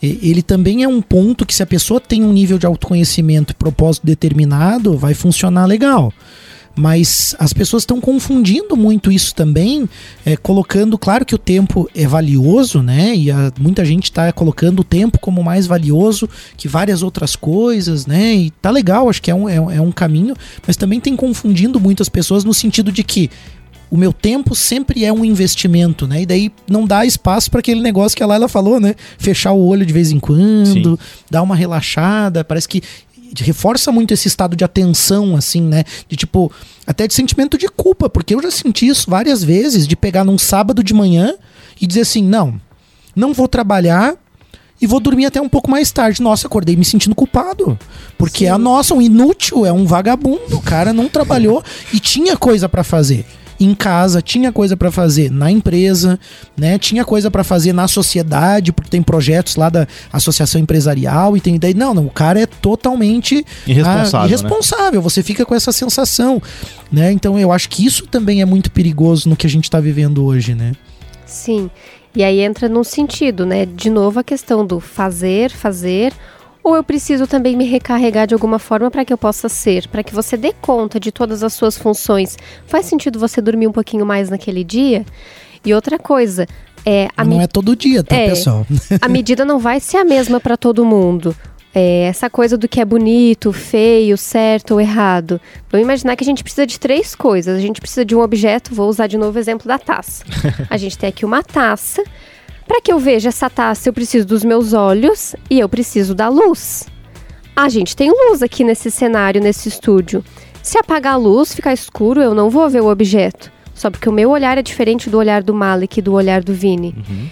[0.02, 3.54] ele também é um ponto que se a pessoa tem um nível de autoconhecimento e
[3.54, 6.12] propósito determinado, vai funcionar legal.
[6.76, 9.88] Mas as pessoas estão confundindo muito isso também,
[10.26, 13.14] é, colocando, claro que o tempo é valioso, né?
[13.14, 18.06] E a, muita gente está colocando o tempo como mais valioso que várias outras coisas,
[18.06, 18.34] né?
[18.34, 20.34] E tá legal, acho que é um, é, é um caminho,
[20.66, 23.30] mas também tem confundindo muitas pessoas no sentido de que
[23.90, 26.22] o meu tempo sempre é um investimento, né?
[26.22, 28.96] E daí não dá espaço para aquele negócio que a Laila falou, né?
[29.18, 30.98] Fechar o olho de vez em quando, Sim.
[31.30, 32.42] dar uma relaxada.
[32.42, 32.82] Parece que
[33.36, 35.84] reforça muito esse estado de atenção, assim, né?
[36.08, 36.52] De tipo,
[36.86, 40.38] até de sentimento de culpa, porque eu já senti isso várias vezes, de pegar num
[40.38, 41.34] sábado de manhã
[41.80, 42.60] e dizer assim: não,
[43.14, 44.14] não vou trabalhar
[44.80, 46.22] e vou dormir até um pouco mais tarde.
[46.22, 47.78] Nossa, acordei me sentindo culpado.
[48.18, 48.46] Porque Sim.
[48.46, 50.56] é a nossa, um inútil, é um vagabundo.
[50.56, 53.24] O cara não trabalhou e tinha coisa para fazer
[53.58, 56.18] em casa, tinha coisa para fazer na empresa,
[56.56, 56.78] né?
[56.78, 61.58] Tinha coisa para fazer na sociedade, porque tem projetos lá da associação empresarial e tem
[61.58, 64.20] daí não, não, o cara é totalmente irresponsável.
[64.20, 65.00] Ah, irresponsável.
[65.00, 65.04] Né?
[65.04, 66.42] Você fica com essa sensação,
[66.90, 67.12] né?
[67.12, 70.24] Então eu acho que isso também é muito perigoso no que a gente está vivendo
[70.24, 70.72] hoje, né?
[71.26, 71.70] Sim.
[72.14, 73.66] E aí entra num sentido, né?
[73.66, 76.12] De novo a questão do fazer, fazer
[76.64, 80.02] ou eu preciso também me recarregar de alguma forma para que eu possa ser, para
[80.02, 82.38] que você dê conta de todas as suas funções?
[82.66, 85.04] Faz sentido você dormir um pouquinho mais naquele dia?
[85.62, 86.46] E outra coisa,
[86.86, 88.66] é, não é todo dia, tá, é, pessoal?
[89.00, 91.36] a medida não vai ser a mesma para todo mundo.
[91.74, 95.40] É, essa coisa do que é bonito, feio, certo ou errado.
[95.70, 97.58] Vamos imaginar que a gente precisa de três coisas.
[97.58, 100.24] A gente precisa de um objeto, vou usar de novo o exemplo da taça.
[100.70, 102.04] A gente tem aqui uma taça
[102.66, 106.28] para que eu veja essa taça, eu preciso dos meus olhos e eu preciso da
[106.28, 106.86] luz.
[107.54, 110.24] A gente tem luz aqui nesse cenário, nesse estúdio.
[110.62, 113.52] Se apagar a luz, ficar escuro, eu não vou ver o objeto.
[113.74, 116.54] Só porque o meu olhar é diferente do olhar do Malik e do olhar do
[116.54, 116.94] Vini.
[116.96, 117.28] Uhum.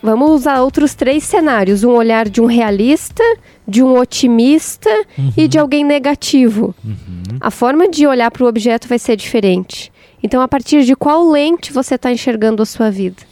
[0.00, 3.22] Vamos usar outros três cenários: um olhar de um realista,
[3.66, 5.32] de um otimista uhum.
[5.36, 6.74] e de alguém negativo.
[6.84, 7.38] Uhum.
[7.40, 9.92] A forma de olhar para o objeto vai ser diferente.
[10.22, 13.31] Então, a partir de qual lente você está enxergando a sua vida?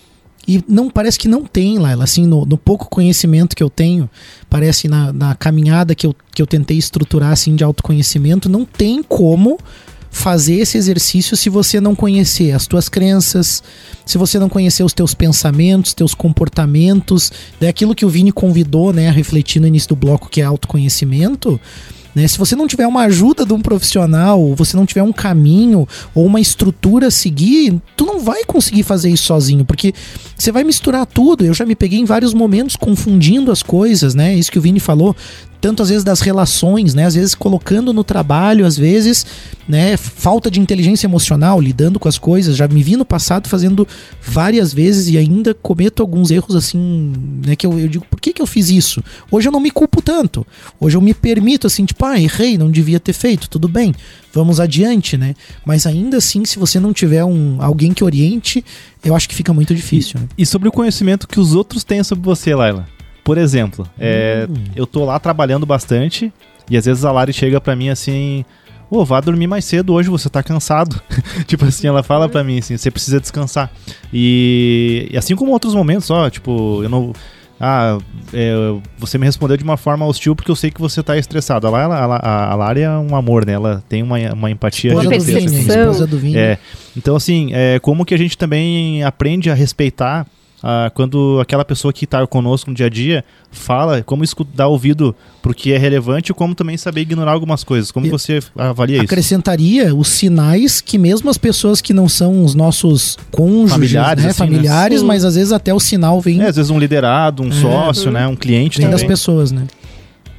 [0.51, 4.11] E não parece que não tem, Laila, assim, no, no pouco conhecimento que eu tenho,
[4.49, 9.01] parece na, na caminhada que eu, que eu tentei estruturar assim de autoconhecimento, não tem
[9.01, 9.61] como
[10.11, 13.63] fazer esse exercício se você não conhecer as tuas crenças,
[14.05, 19.09] se você não conhecer os teus pensamentos, teus comportamentos, daquilo que o Vini convidou, né,
[19.09, 21.61] a refletir no início do bloco que é autoconhecimento,
[22.15, 22.27] né?
[22.27, 26.27] Se você não tiver uma ajuda de um profissional, você não tiver um caminho ou
[26.27, 29.95] uma estrutura a seguir, tu não vai conseguir fazer isso sozinho, porque
[30.37, 31.45] você vai misturar tudo.
[31.45, 34.35] Eu já me peguei em vários momentos confundindo as coisas, né?
[34.35, 35.15] Isso que o Vini falou
[35.61, 37.05] tanto às vezes das relações, né?
[37.05, 39.27] Às vezes colocando no trabalho, às vezes,
[39.69, 42.57] né, falta de inteligência emocional, lidando com as coisas.
[42.57, 43.87] Já me vi no passado fazendo
[44.23, 47.13] várias vezes e ainda cometo alguns erros assim,
[47.47, 49.03] né, que eu, eu digo, por que que eu fiz isso?
[49.31, 50.47] Hoje eu não me culpo tanto.
[50.81, 53.95] Hoje eu me permito assim, tipo, ah, errei, não devia ter feito, tudo bem.
[54.33, 55.35] Vamos adiante, né?
[55.65, 58.65] Mas ainda assim, se você não tiver um alguém que oriente,
[59.05, 60.21] eu acho que fica muito difícil.
[60.21, 60.29] Né?
[60.39, 62.87] E sobre o conhecimento que os outros têm sobre você, Laila?
[63.25, 64.55] Por exemplo, é, hum.
[64.75, 66.33] eu tô lá trabalhando bastante
[66.69, 68.45] e às vezes a Lari chega para mim assim,
[68.91, 71.01] Ô, vá dormir mais cedo hoje, você tá cansado.
[71.47, 73.71] tipo assim, ela fala pra mim assim, você precisa descansar.
[74.13, 77.13] E, e assim como outros momentos, ó, tipo, eu não.
[77.63, 77.99] Ah,
[78.33, 78.53] é,
[78.99, 81.67] você me respondeu de uma forma hostil porque eu sei que você tá estressado.
[81.67, 83.53] A, Lara, a, a Lara é um amor, né?
[83.53, 85.59] Ela tem uma, uma empatia Esposa do percepção.
[85.59, 86.39] esposa do Vini.
[86.39, 86.59] É,
[86.97, 90.27] então assim, é, como que a gente também aprende a respeitar
[90.63, 94.69] ah, quando aquela pessoa que está conosco no dia a dia fala, como escu- dar
[94.69, 97.91] ouvido pro que é relevante, como também saber ignorar algumas coisas.
[97.91, 99.05] Como E- você avalia isso?
[99.05, 104.31] Acrescentaria os sinais que mesmo as pessoas que não são os nossos cônjuges, Familiares, né,
[104.31, 104.47] assim, né?
[104.49, 105.07] familiares, Sim.
[105.07, 108.27] mas às vezes até o sinal vem, É, às vezes um liderado, um sócio, né,
[108.27, 109.09] um cliente vem das também.
[109.09, 109.67] pessoas, né?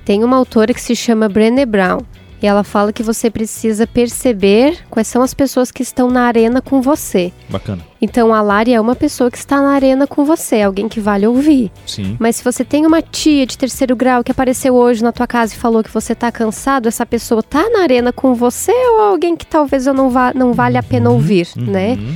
[0.05, 1.99] Tem uma autora que se chama Brené Brown.
[2.41, 6.61] E ela fala que você precisa perceber quais são as pessoas que estão na arena
[6.61, 7.31] com você.
[7.49, 7.85] Bacana.
[8.01, 11.27] Então a Lari é uma pessoa que está na arena com você, alguém que vale
[11.27, 11.71] ouvir.
[11.85, 12.17] Sim.
[12.19, 15.53] Mas se você tem uma tia de terceiro grau que apareceu hoje na tua casa
[15.53, 19.35] e falou que você tá cansado, essa pessoa tá na arena com você ou alguém
[19.35, 21.93] que talvez eu não, vá, não vale a pena ouvir, né?
[21.93, 22.15] Uhum.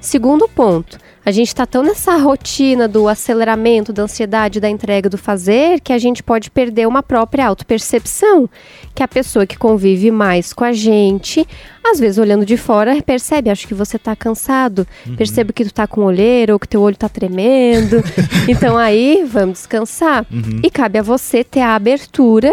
[0.00, 5.18] Segundo ponto, a gente tá tão nessa rotina do aceleramento, da ansiedade, da entrega, do
[5.18, 8.48] fazer, que a gente pode perder uma própria autopercepção.
[8.94, 11.44] Que a pessoa que convive mais com a gente,
[11.84, 14.86] às vezes olhando de fora, percebe, acho que você tá cansado,
[15.16, 18.04] percebo que tu tá com olheira ou que teu olho tá tremendo.
[18.46, 20.24] então aí, vamos descansar.
[20.30, 20.60] Uhum.
[20.62, 22.52] E cabe a você ter a abertura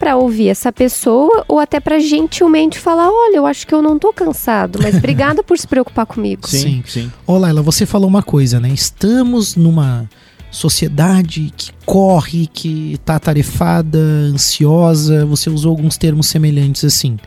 [0.00, 3.98] para ouvir essa pessoa ou até para gentilmente falar, olha, eu acho que eu não
[3.98, 6.48] tô cansado, mas obrigada por se preocupar comigo.
[6.48, 7.12] Sim, sim.
[7.26, 8.70] Ô Laila, você falou uma coisa, né?
[8.70, 10.08] Estamos numa
[10.50, 13.98] sociedade que corre, que tá atarefada,
[14.32, 17.18] ansiosa, você usou alguns termos semelhantes assim.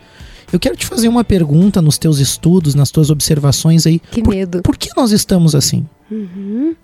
[0.52, 4.00] Eu quero te fazer uma pergunta nos teus estudos, nas tuas observações aí.
[4.00, 4.62] Que por, medo.
[4.64, 5.86] por que nós estamos assim?
[6.10, 6.76] Uhum.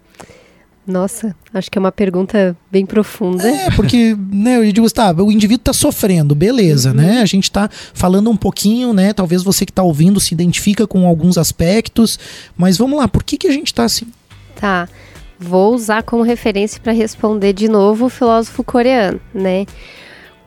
[0.90, 3.48] Nossa, acho que é uma pergunta bem profunda.
[3.48, 7.22] É, porque, né, eu digo, tá, o indivíduo tá sofrendo, beleza, né?
[7.22, 9.14] A gente tá falando um pouquinho, né?
[9.14, 12.18] Talvez você que tá ouvindo se identifica com alguns aspectos,
[12.58, 14.08] mas vamos lá, por que que a gente tá assim?
[14.60, 14.90] Tá.
[15.40, 19.68] Vou usar como referência para responder de novo o filósofo coreano, né?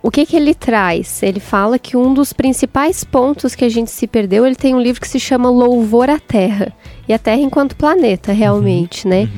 [0.03, 1.23] O que que ele traz?
[1.23, 4.81] Ele fala que um dos principais pontos que a gente se perdeu, ele tem um
[4.81, 6.73] livro que se chama Louvor à Terra.
[7.09, 9.31] E a Terra enquanto planeta, realmente, né?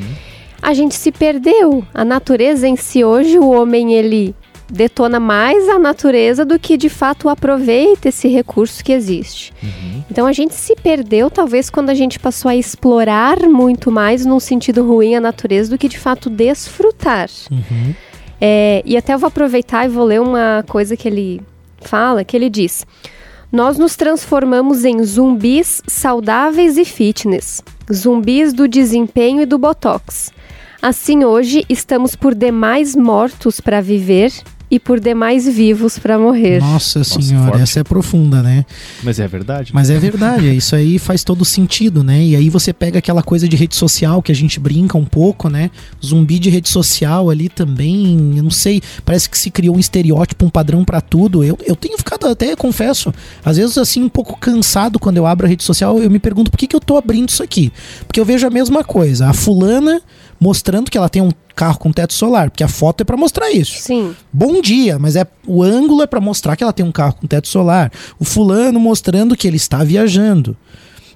[0.64, 1.84] A gente se perdeu.
[1.92, 4.34] A natureza em si hoje, o homem ele
[4.66, 9.52] detona mais a natureza do que de fato aproveita esse recurso que existe.
[10.10, 14.40] Então a gente se perdeu talvez quando a gente passou a explorar muito mais num
[14.40, 17.28] sentido ruim a natureza do que de fato desfrutar.
[17.50, 17.94] Uhum.
[18.40, 21.42] É, e até eu vou aproveitar e vou ler uma coisa que ele
[21.82, 22.86] fala, que ele diz:
[23.52, 30.32] Nós nos transformamos em zumbis saudáveis e fitness, zumbis do desempenho e do botox.
[30.84, 34.30] Assim hoje estamos por demais mortos para viver
[34.70, 36.60] e por demais vivos para morrer.
[36.60, 37.62] Nossa senhora, forte.
[37.62, 38.66] essa é profunda, né?
[39.02, 39.70] Mas é verdade.
[39.72, 42.22] Mas é verdade, isso aí faz todo sentido, né?
[42.22, 45.48] E aí você pega aquela coisa de rede social que a gente brinca um pouco,
[45.48, 45.70] né?
[46.04, 50.44] Zumbi de rede social ali também, eu não sei, parece que se criou um estereótipo,
[50.44, 51.42] um padrão pra tudo.
[51.42, 53.10] Eu, eu tenho ficado até, confesso,
[53.42, 56.50] às vezes assim um pouco cansado quando eu abro a rede social, eu me pergunto
[56.50, 57.72] por que, que eu tô abrindo isso aqui?
[58.06, 60.02] Porque eu vejo a mesma coisa, a fulana
[60.44, 63.50] mostrando que ela tem um carro com teto solar, porque a foto é pra mostrar
[63.50, 66.92] isso Sim, bom dia, mas é o ângulo é para mostrar que ela tem um
[66.92, 67.90] carro com teto solar.
[68.18, 70.54] O fulano mostrando que ele está viajando.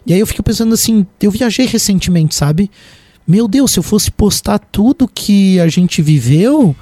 [0.07, 2.71] E aí eu fico pensando assim, eu viajei recentemente, sabe?
[3.27, 6.75] Meu Deus, se eu fosse postar tudo que a gente viveu,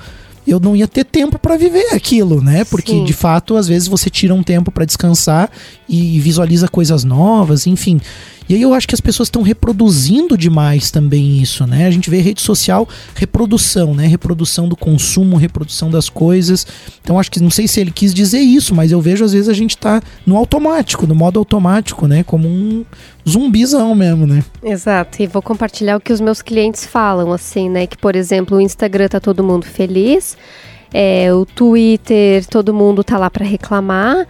[0.46, 2.64] eu não ia ter tempo para viver aquilo, né?
[2.64, 3.04] Porque Sim.
[3.04, 5.50] de fato, às vezes você tira um tempo para descansar
[5.88, 8.00] e visualiza coisas novas, enfim.
[8.48, 11.86] E aí eu acho que as pessoas estão reproduzindo demais também isso, né?
[11.86, 14.06] A gente vê rede social reprodução, né?
[14.06, 16.66] Reprodução do consumo, reprodução das coisas.
[17.02, 19.48] Então acho que não sei se ele quis dizer isso, mas eu vejo às vezes
[19.48, 22.22] a gente tá no automático, no modo automático, né?
[22.22, 22.84] Como um
[23.28, 24.44] zumbizão mesmo, né?
[24.62, 25.22] exato.
[25.22, 27.86] E vou compartilhar o que os meus clientes falam, assim, né?
[27.86, 30.36] Que, por exemplo, o Instagram tá todo mundo feliz,
[30.92, 34.26] é, o Twitter, todo mundo tá lá para reclamar.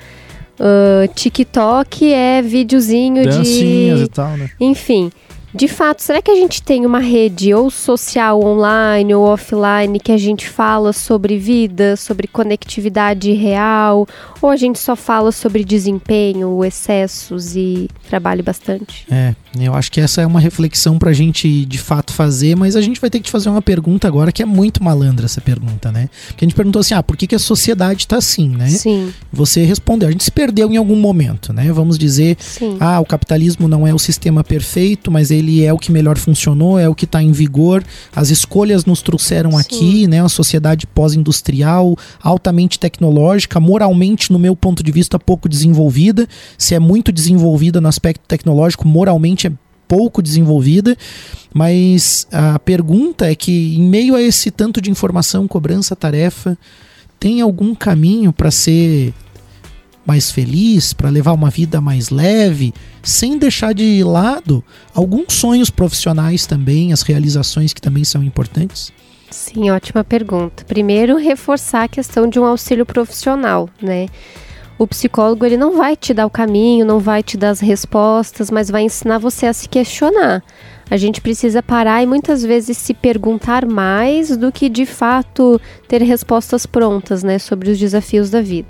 [0.59, 4.05] Ah, TikTok é videozinho Dancinhas de.
[4.05, 4.51] e tal, né?
[4.61, 5.11] Enfim,
[5.57, 10.13] de fato, será que a gente tem uma rede ou social online ou offline que
[10.13, 14.07] a gente fala sobre vida, sobre conectividade real,
[14.43, 19.07] ou a gente só fala sobre desempenho, excessos e trabalho bastante?
[19.11, 22.83] É, Eu acho que essa é uma reflexão pra gente de fato fazer, mas a
[22.83, 25.91] gente vai ter que te fazer uma pergunta agora que é muito malandra essa pergunta,
[25.91, 26.11] né?
[26.29, 28.69] Porque a gente perguntou assim: ah, por que, que a sociedade tá assim, né?
[28.69, 31.73] Sim, Você respondeu, a gente se perdeu em algum momento, né?
[31.73, 32.77] Vamos dizer, sim.
[32.79, 36.79] ah, o capitalismo não é o sistema perfeito, mas ele é o que melhor funcionou,
[36.79, 37.83] é o que está em vigor.
[38.15, 39.59] As escolhas nos trouxeram Sim.
[39.59, 40.23] aqui, né?
[40.23, 46.29] Uma sociedade pós-industrial, altamente tecnológica, moralmente, no meu ponto de vista, pouco desenvolvida.
[46.59, 49.53] Se é muito desenvolvida no aspecto tecnológico, moralmente é
[49.89, 50.97] pouco desenvolvida.
[51.55, 56.59] Mas a pergunta é que, em meio a esse tanto de informação, cobrança, tarefa,
[57.19, 59.15] tem algum caminho para ser
[60.07, 64.63] mais feliz, para levar uma vida mais leve, sem deixar de lado
[64.95, 68.93] alguns sonhos profissionais também, as realizações que também são importantes?
[69.31, 70.65] Sim, ótima pergunta.
[70.65, 74.07] Primeiro, reforçar a questão de um auxílio profissional, né?
[74.79, 78.51] O psicólogo ele não vai te dar o caminho, não vai te dar as respostas,
[78.51, 80.43] mas vai ensinar você a se questionar.
[80.91, 86.03] A gente precisa parar e muitas vezes se perguntar mais do que de fato ter
[86.03, 88.69] respostas prontas, né, sobre os desafios da vida.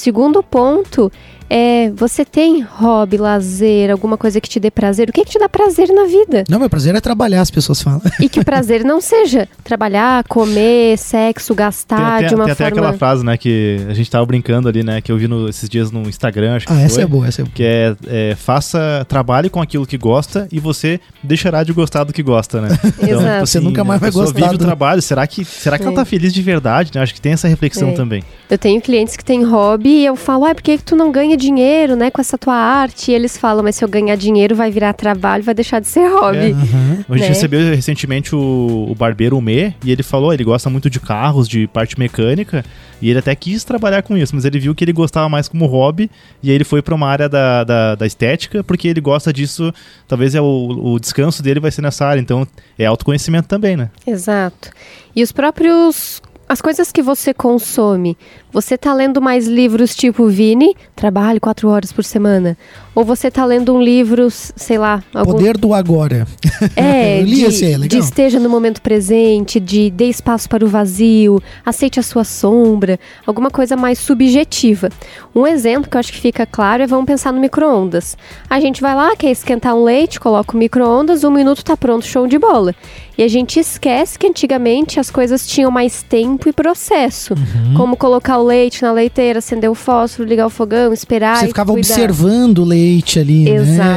[0.00, 1.12] Segundo ponto
[1.52, 5.10] é você tem hobby, lazer, alguma coisa que te dê prazer?
[5.10, 6.44] O que, que te dá prazer na vida?
[6.48, 8.00] Não, meu prazer é trabalhar, as pessoas falam.
[8.20, 12.52] E que o prazer não seja trabalhar, comer, sexo, Tem gastar até, de uma tem
[12.52, 12.78] até forma.
[12.86, 15.68] aquela frase, né, que a gente tava brincando ali, né, que eu vi no- esses
[15.68, 17.52] dias no Instagram, acho que Ah, essa foi, é boa, essa é boa.
[17.54, 22.12] que é, é, faça, trabalhe com aquilo que gosta e você deixará de gostar do
[22.12, 22.68] que gosta, né?
[23.02, 23.46] Exato.
[23.46, 25.96] Você nunca mais vai gostar vive o do- trabalho, será que, será que ela É.
[25.96, 27.02] tá feliz de verdade, né?
[27.02, 27.92] Acho que tem essa reflexão É.
[27.92, 28.22] também.
[28.50, 31.12] Eu tenho clientes que têm hobby e eu falo, ah, por que, que tu não
[31.12, 33.12] ganha dinheiro, né, com essa tua arte?
[33.12, 36.08] E eles falam, mas se eu ganhar dinheiro vai virar trabalho, vai deixar de ser
[36.08, 36.50] hobby.
[36.52, 37.04] Aham.
[37.08, 37.28] A gente Né?
[37.28, 41.68] recebeu recentemente o, o barbeiro Umê e ele falou, ele gosta muito de carros, de
[41.68, 42.64] parte mecânica,
[43.00, 45.66] e ele até quis trabalhar com isso, mas ele viu que ele gostava mais como
[45.66, 46.10] hobby,
[46.42, 49.72] e aí ele foi para uma área da, da, da estética, porque ele gosta disso,
[50.08, 52.44] talvez é o, o descanso dele vai ser nessa área, então
[52.76, 53.90] é autoconhecimento também, né?
[54.04, 54.70] Exato.
[55.14, 56.20] E os próprios.
[56.50, 58.18] As coisas que você consome.
[58.52, 62.58] Você tá lendo mais livros tipo Vini, trabalhe quatro horas por semana.
[62.92, 65.34] Ou você tá lendo um livro, sei lá, algum.
[65.34, 66.26] Poder do agora.
[66.74, 68.00] É, de, esse, é de legal.
[68.00, 73.48] esteja no momento presente, de dê espaço para o vazio, aceite a sua sombra, alguma
[73.48, 74.88] coisa mais subjetiva.
[75.32, 78.16] Um exemplo que eu acho que fica claro é vamos pensar no micro-ondas.
[78.48, 82.04] A gente vai lá, quer esquentar um leite, coloca o micro-ondas, um minuto tá pronto,
[82.04, 82.74] show de bola.
[83.18, 87.34] E a gente esquece que antigamente as coisas tinham mais tempo e processo.
[87.34, 87.74] Uhum.
[87.74, 91.36] Como colocar o leite na leiteira, acender o fósforo, ligar o fogão, esperar.
[91.38, 91.88] Você e ficava cuidar.
[91.92, 93.50] observando o leite ali, né?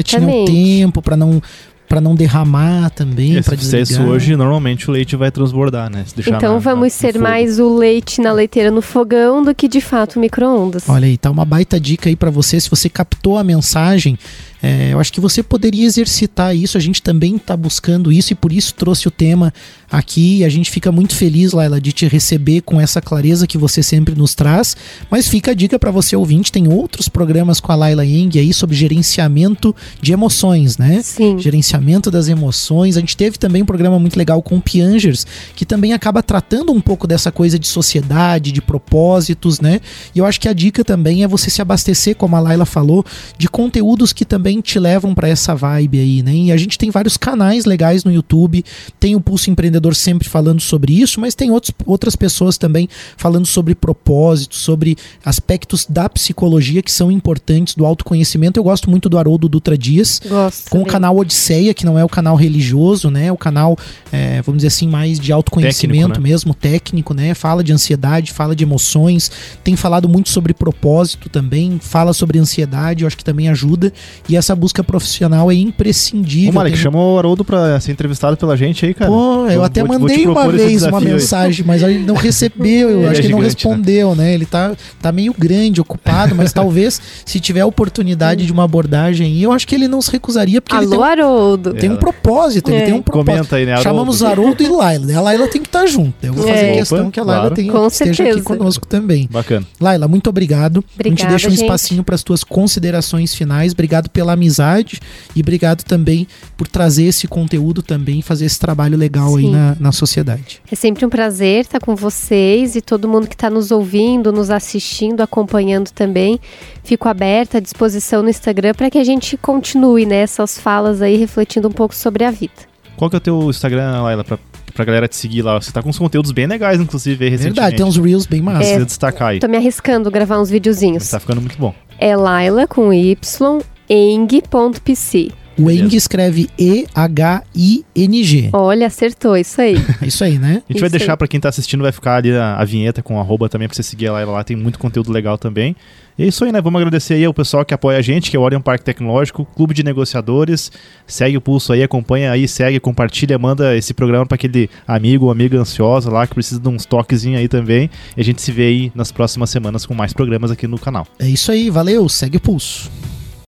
[0.03, 0.51] Tinha um Exatamente.
[0.51, 1.41] tempo para não
[1.87, 3.83] para não derramar também, E para desligar.
[3.83, 6.03] isso hoje, normalmente o leite vai transbordar, né?
[6.17, 7.23] Então na- vamos na- ser fogo.
[7.23, 10.89] mais o leite na leiteira no fogão do que de fato o micro-ondas.
[10.89, 12.59] Olha aí, tá uma baita dica aí pra você.
[12.59, 14.17] Se você captou a mensagem,
[14.63, 16.77] é, eu acho que você poderia exercitar isso.
[16.77, 19.53] A gente também tá buscando isso e por isso trouxe o tema
[19.91, 20.41] aqui.
[20.45, 24.15] A gente fica muito feliz, Laila, de te receber com essa clareza que você sempre
[24.15, 24.77] nos traz.
[25.11, 28.53] Mas fica a dica pra você ouvinte, tem outros programas com a Laila Eng aí
[28.53, 31.01] sobre gerenciamento de emoções, né?
[31.03, 31.37] Sim.
[31.37, 32.95] gerenciamento das emoções.
[32.95, 36.71] A gente teve também um programa muito legal com o Piangers, que também acaba tratando
[36.71, 39.81] um pouco dessa coisa de sociedade, de propósitos, né?
[40.15, 43.05] E eu acho que a dica também é você se abastecer, como a Laila falou,
[43.37, 46.33] de conteúdos que também te levam para essa vibe aí, né?
[46.33, 48.63] E a gente tem vários canais legais no YouTube,
[48.99, 53.45] tem o Pulso Empreendedor sempre falando sobre isso, mas tem outros, outras pessoas também falando
[53.45, 58.59] sobre propósitos, sobre aspectos da psicologia que são importantes, do autoconhecimento.
[58.59, 60.69] Eu gosto muito do Haroldo Dutra Dias, Gosto.
[60.69, 60.91] com o também.
[60.91, 63.31] canal Odisseia, que não é o canal religioso, né?
[63.31, 63.77] O canal,
[64.11, 66.29] é, vamos dizer assim, mais de autoconhecimento Técnico, né?
[66.29, 67.33] mesmo, técnico, né?
[67.33, 69.31] Fala de ansiedade, fala de emoções,
[69.63, 73.91] tem falado muito sobre propósito também, fala sobre ansiedade, eu acho que também ajuda.
[74.27, 76.51] E essa busca profissional é imprescindível.
[76.51, 79.09] Ô, Malek, Tem- chama o Haroldo pra ser entrevistado pela gente aí, cara.
[79.09, 81.13] Pô, eu Vou- até vou te- vou mandei uma vez uma desafio aí.
[81.13, 83.45] mensagem, mas ele não recebeu, eu Ele acho é que ele não né?
[83.45, 84.33] respondeu, né?
[84.33, 89.27] Ele tá, tá meio grande, ocupado, mas talvez se tiver a oportunidade de uma abordagem
[89.27, 91.73] aí, eu acho que ele não se recusaria, porque ele tem Alô, um Haroldo.
[91.73, 92.85] tem um propósito, ele É.
[92.85, 93.31] tem um propósito.
[93.35, 93.89] Comenta aí, né, Haroldo?
[93.89, 95.05] Chamamos Haroldo e Laila.
[95.05, 95.15] né?
[95.15, 96.13] A Laila tem que estar junto.
[96.21, 96.53] Eu vou É.
[96.53, 97.55] fazer Opa, questão que a Laila claro.
[97.55, 98.43] tenha, Com esteja aqui certeza.
[98.43, 99.27] conosco também.
[99.31, 99.65] Bacana.
[99.79, 100.77] Laila, muito obrigado.
[100.79, 101.61] a gente Obrigada, deixa um gente.
[101.63, 103.71] espacinho para as tuas considerações finais.
[103.73, 104.99] Obrigado pela amizade
[105.35, 106.27] e obrigado também
[106.57, 109.51] por trazer esse conteúdo também fazer esse trabalho legal aí Sim.
[109.51, 110.61] na, na sociedade.
[110.71, 114.49] É sempre um prazer estar com vocês e todo mundo que está nos ouvindo, nos
[114.49, 116.39] assistindo, acompanhando também.
[116.83, 121.67] Fico aberta à disposição no Instagram para que a gente continue nessas falas aí, refletindo
[121.67, 122.73] um pouco sobre a vida.
[122.95, 124.37] Qual que é o teu Instagram, Laila, pra,
[124.73, 125.59] pra galera te seguir lá?
[125.59, 127.59] Você tá com uns conteúdos bem legais, inclusive, aí, recentemente.
[127.59, 128.59] Verdade, tem uns reels bem massa.
[128.59, 129.39] Precisa destacar aí.
[129.39, 131.09] Tô me arriscando a gravar uns videozinhos.
[131.09, 131.73] Tá ficando muito bom.
[131.97, 133.61] É Laila com Y,
[133.93, 135.31] eng.pc.
[135.59, 138.49] O Eng escreve E-H-I-N-G.
[138.53, 139.75] Olha, acertou, isso aí.
[140.01, 140.63] É isso aí, né?
[140.67, 141.17] A gente vai Isso deixar aí.
[141.17, 143.83] pra quem tá assistindo, vai ficar ali a, a vinheta com arroba também pra você
[143.83, 145.75] seguir ela lá, tem muito conteúdo legal também.
[146.17, 146.59] E é isso aí, né?
[146.59, 149.45] Vamos agradecer aí ao pessoal que apoia a gente, que é o Orion Parque Tecnológico,
[149.45, 150.71] Clube de Negociadores.
[151.05, 155.31] Segue o pulso aí, acompanha aí, segue, compartilha, manda esse programa pra aquele amigo ou
[155.31, 157.91] amiga ansiosa lá que precisa de uns toquezinhos aí também.
[158.17, 161.05] E a gente se vê aí nas próximas semanas com mais programas aqui no canal.
[161.19, 162.89] É isso aí, valeu, segue o pulso.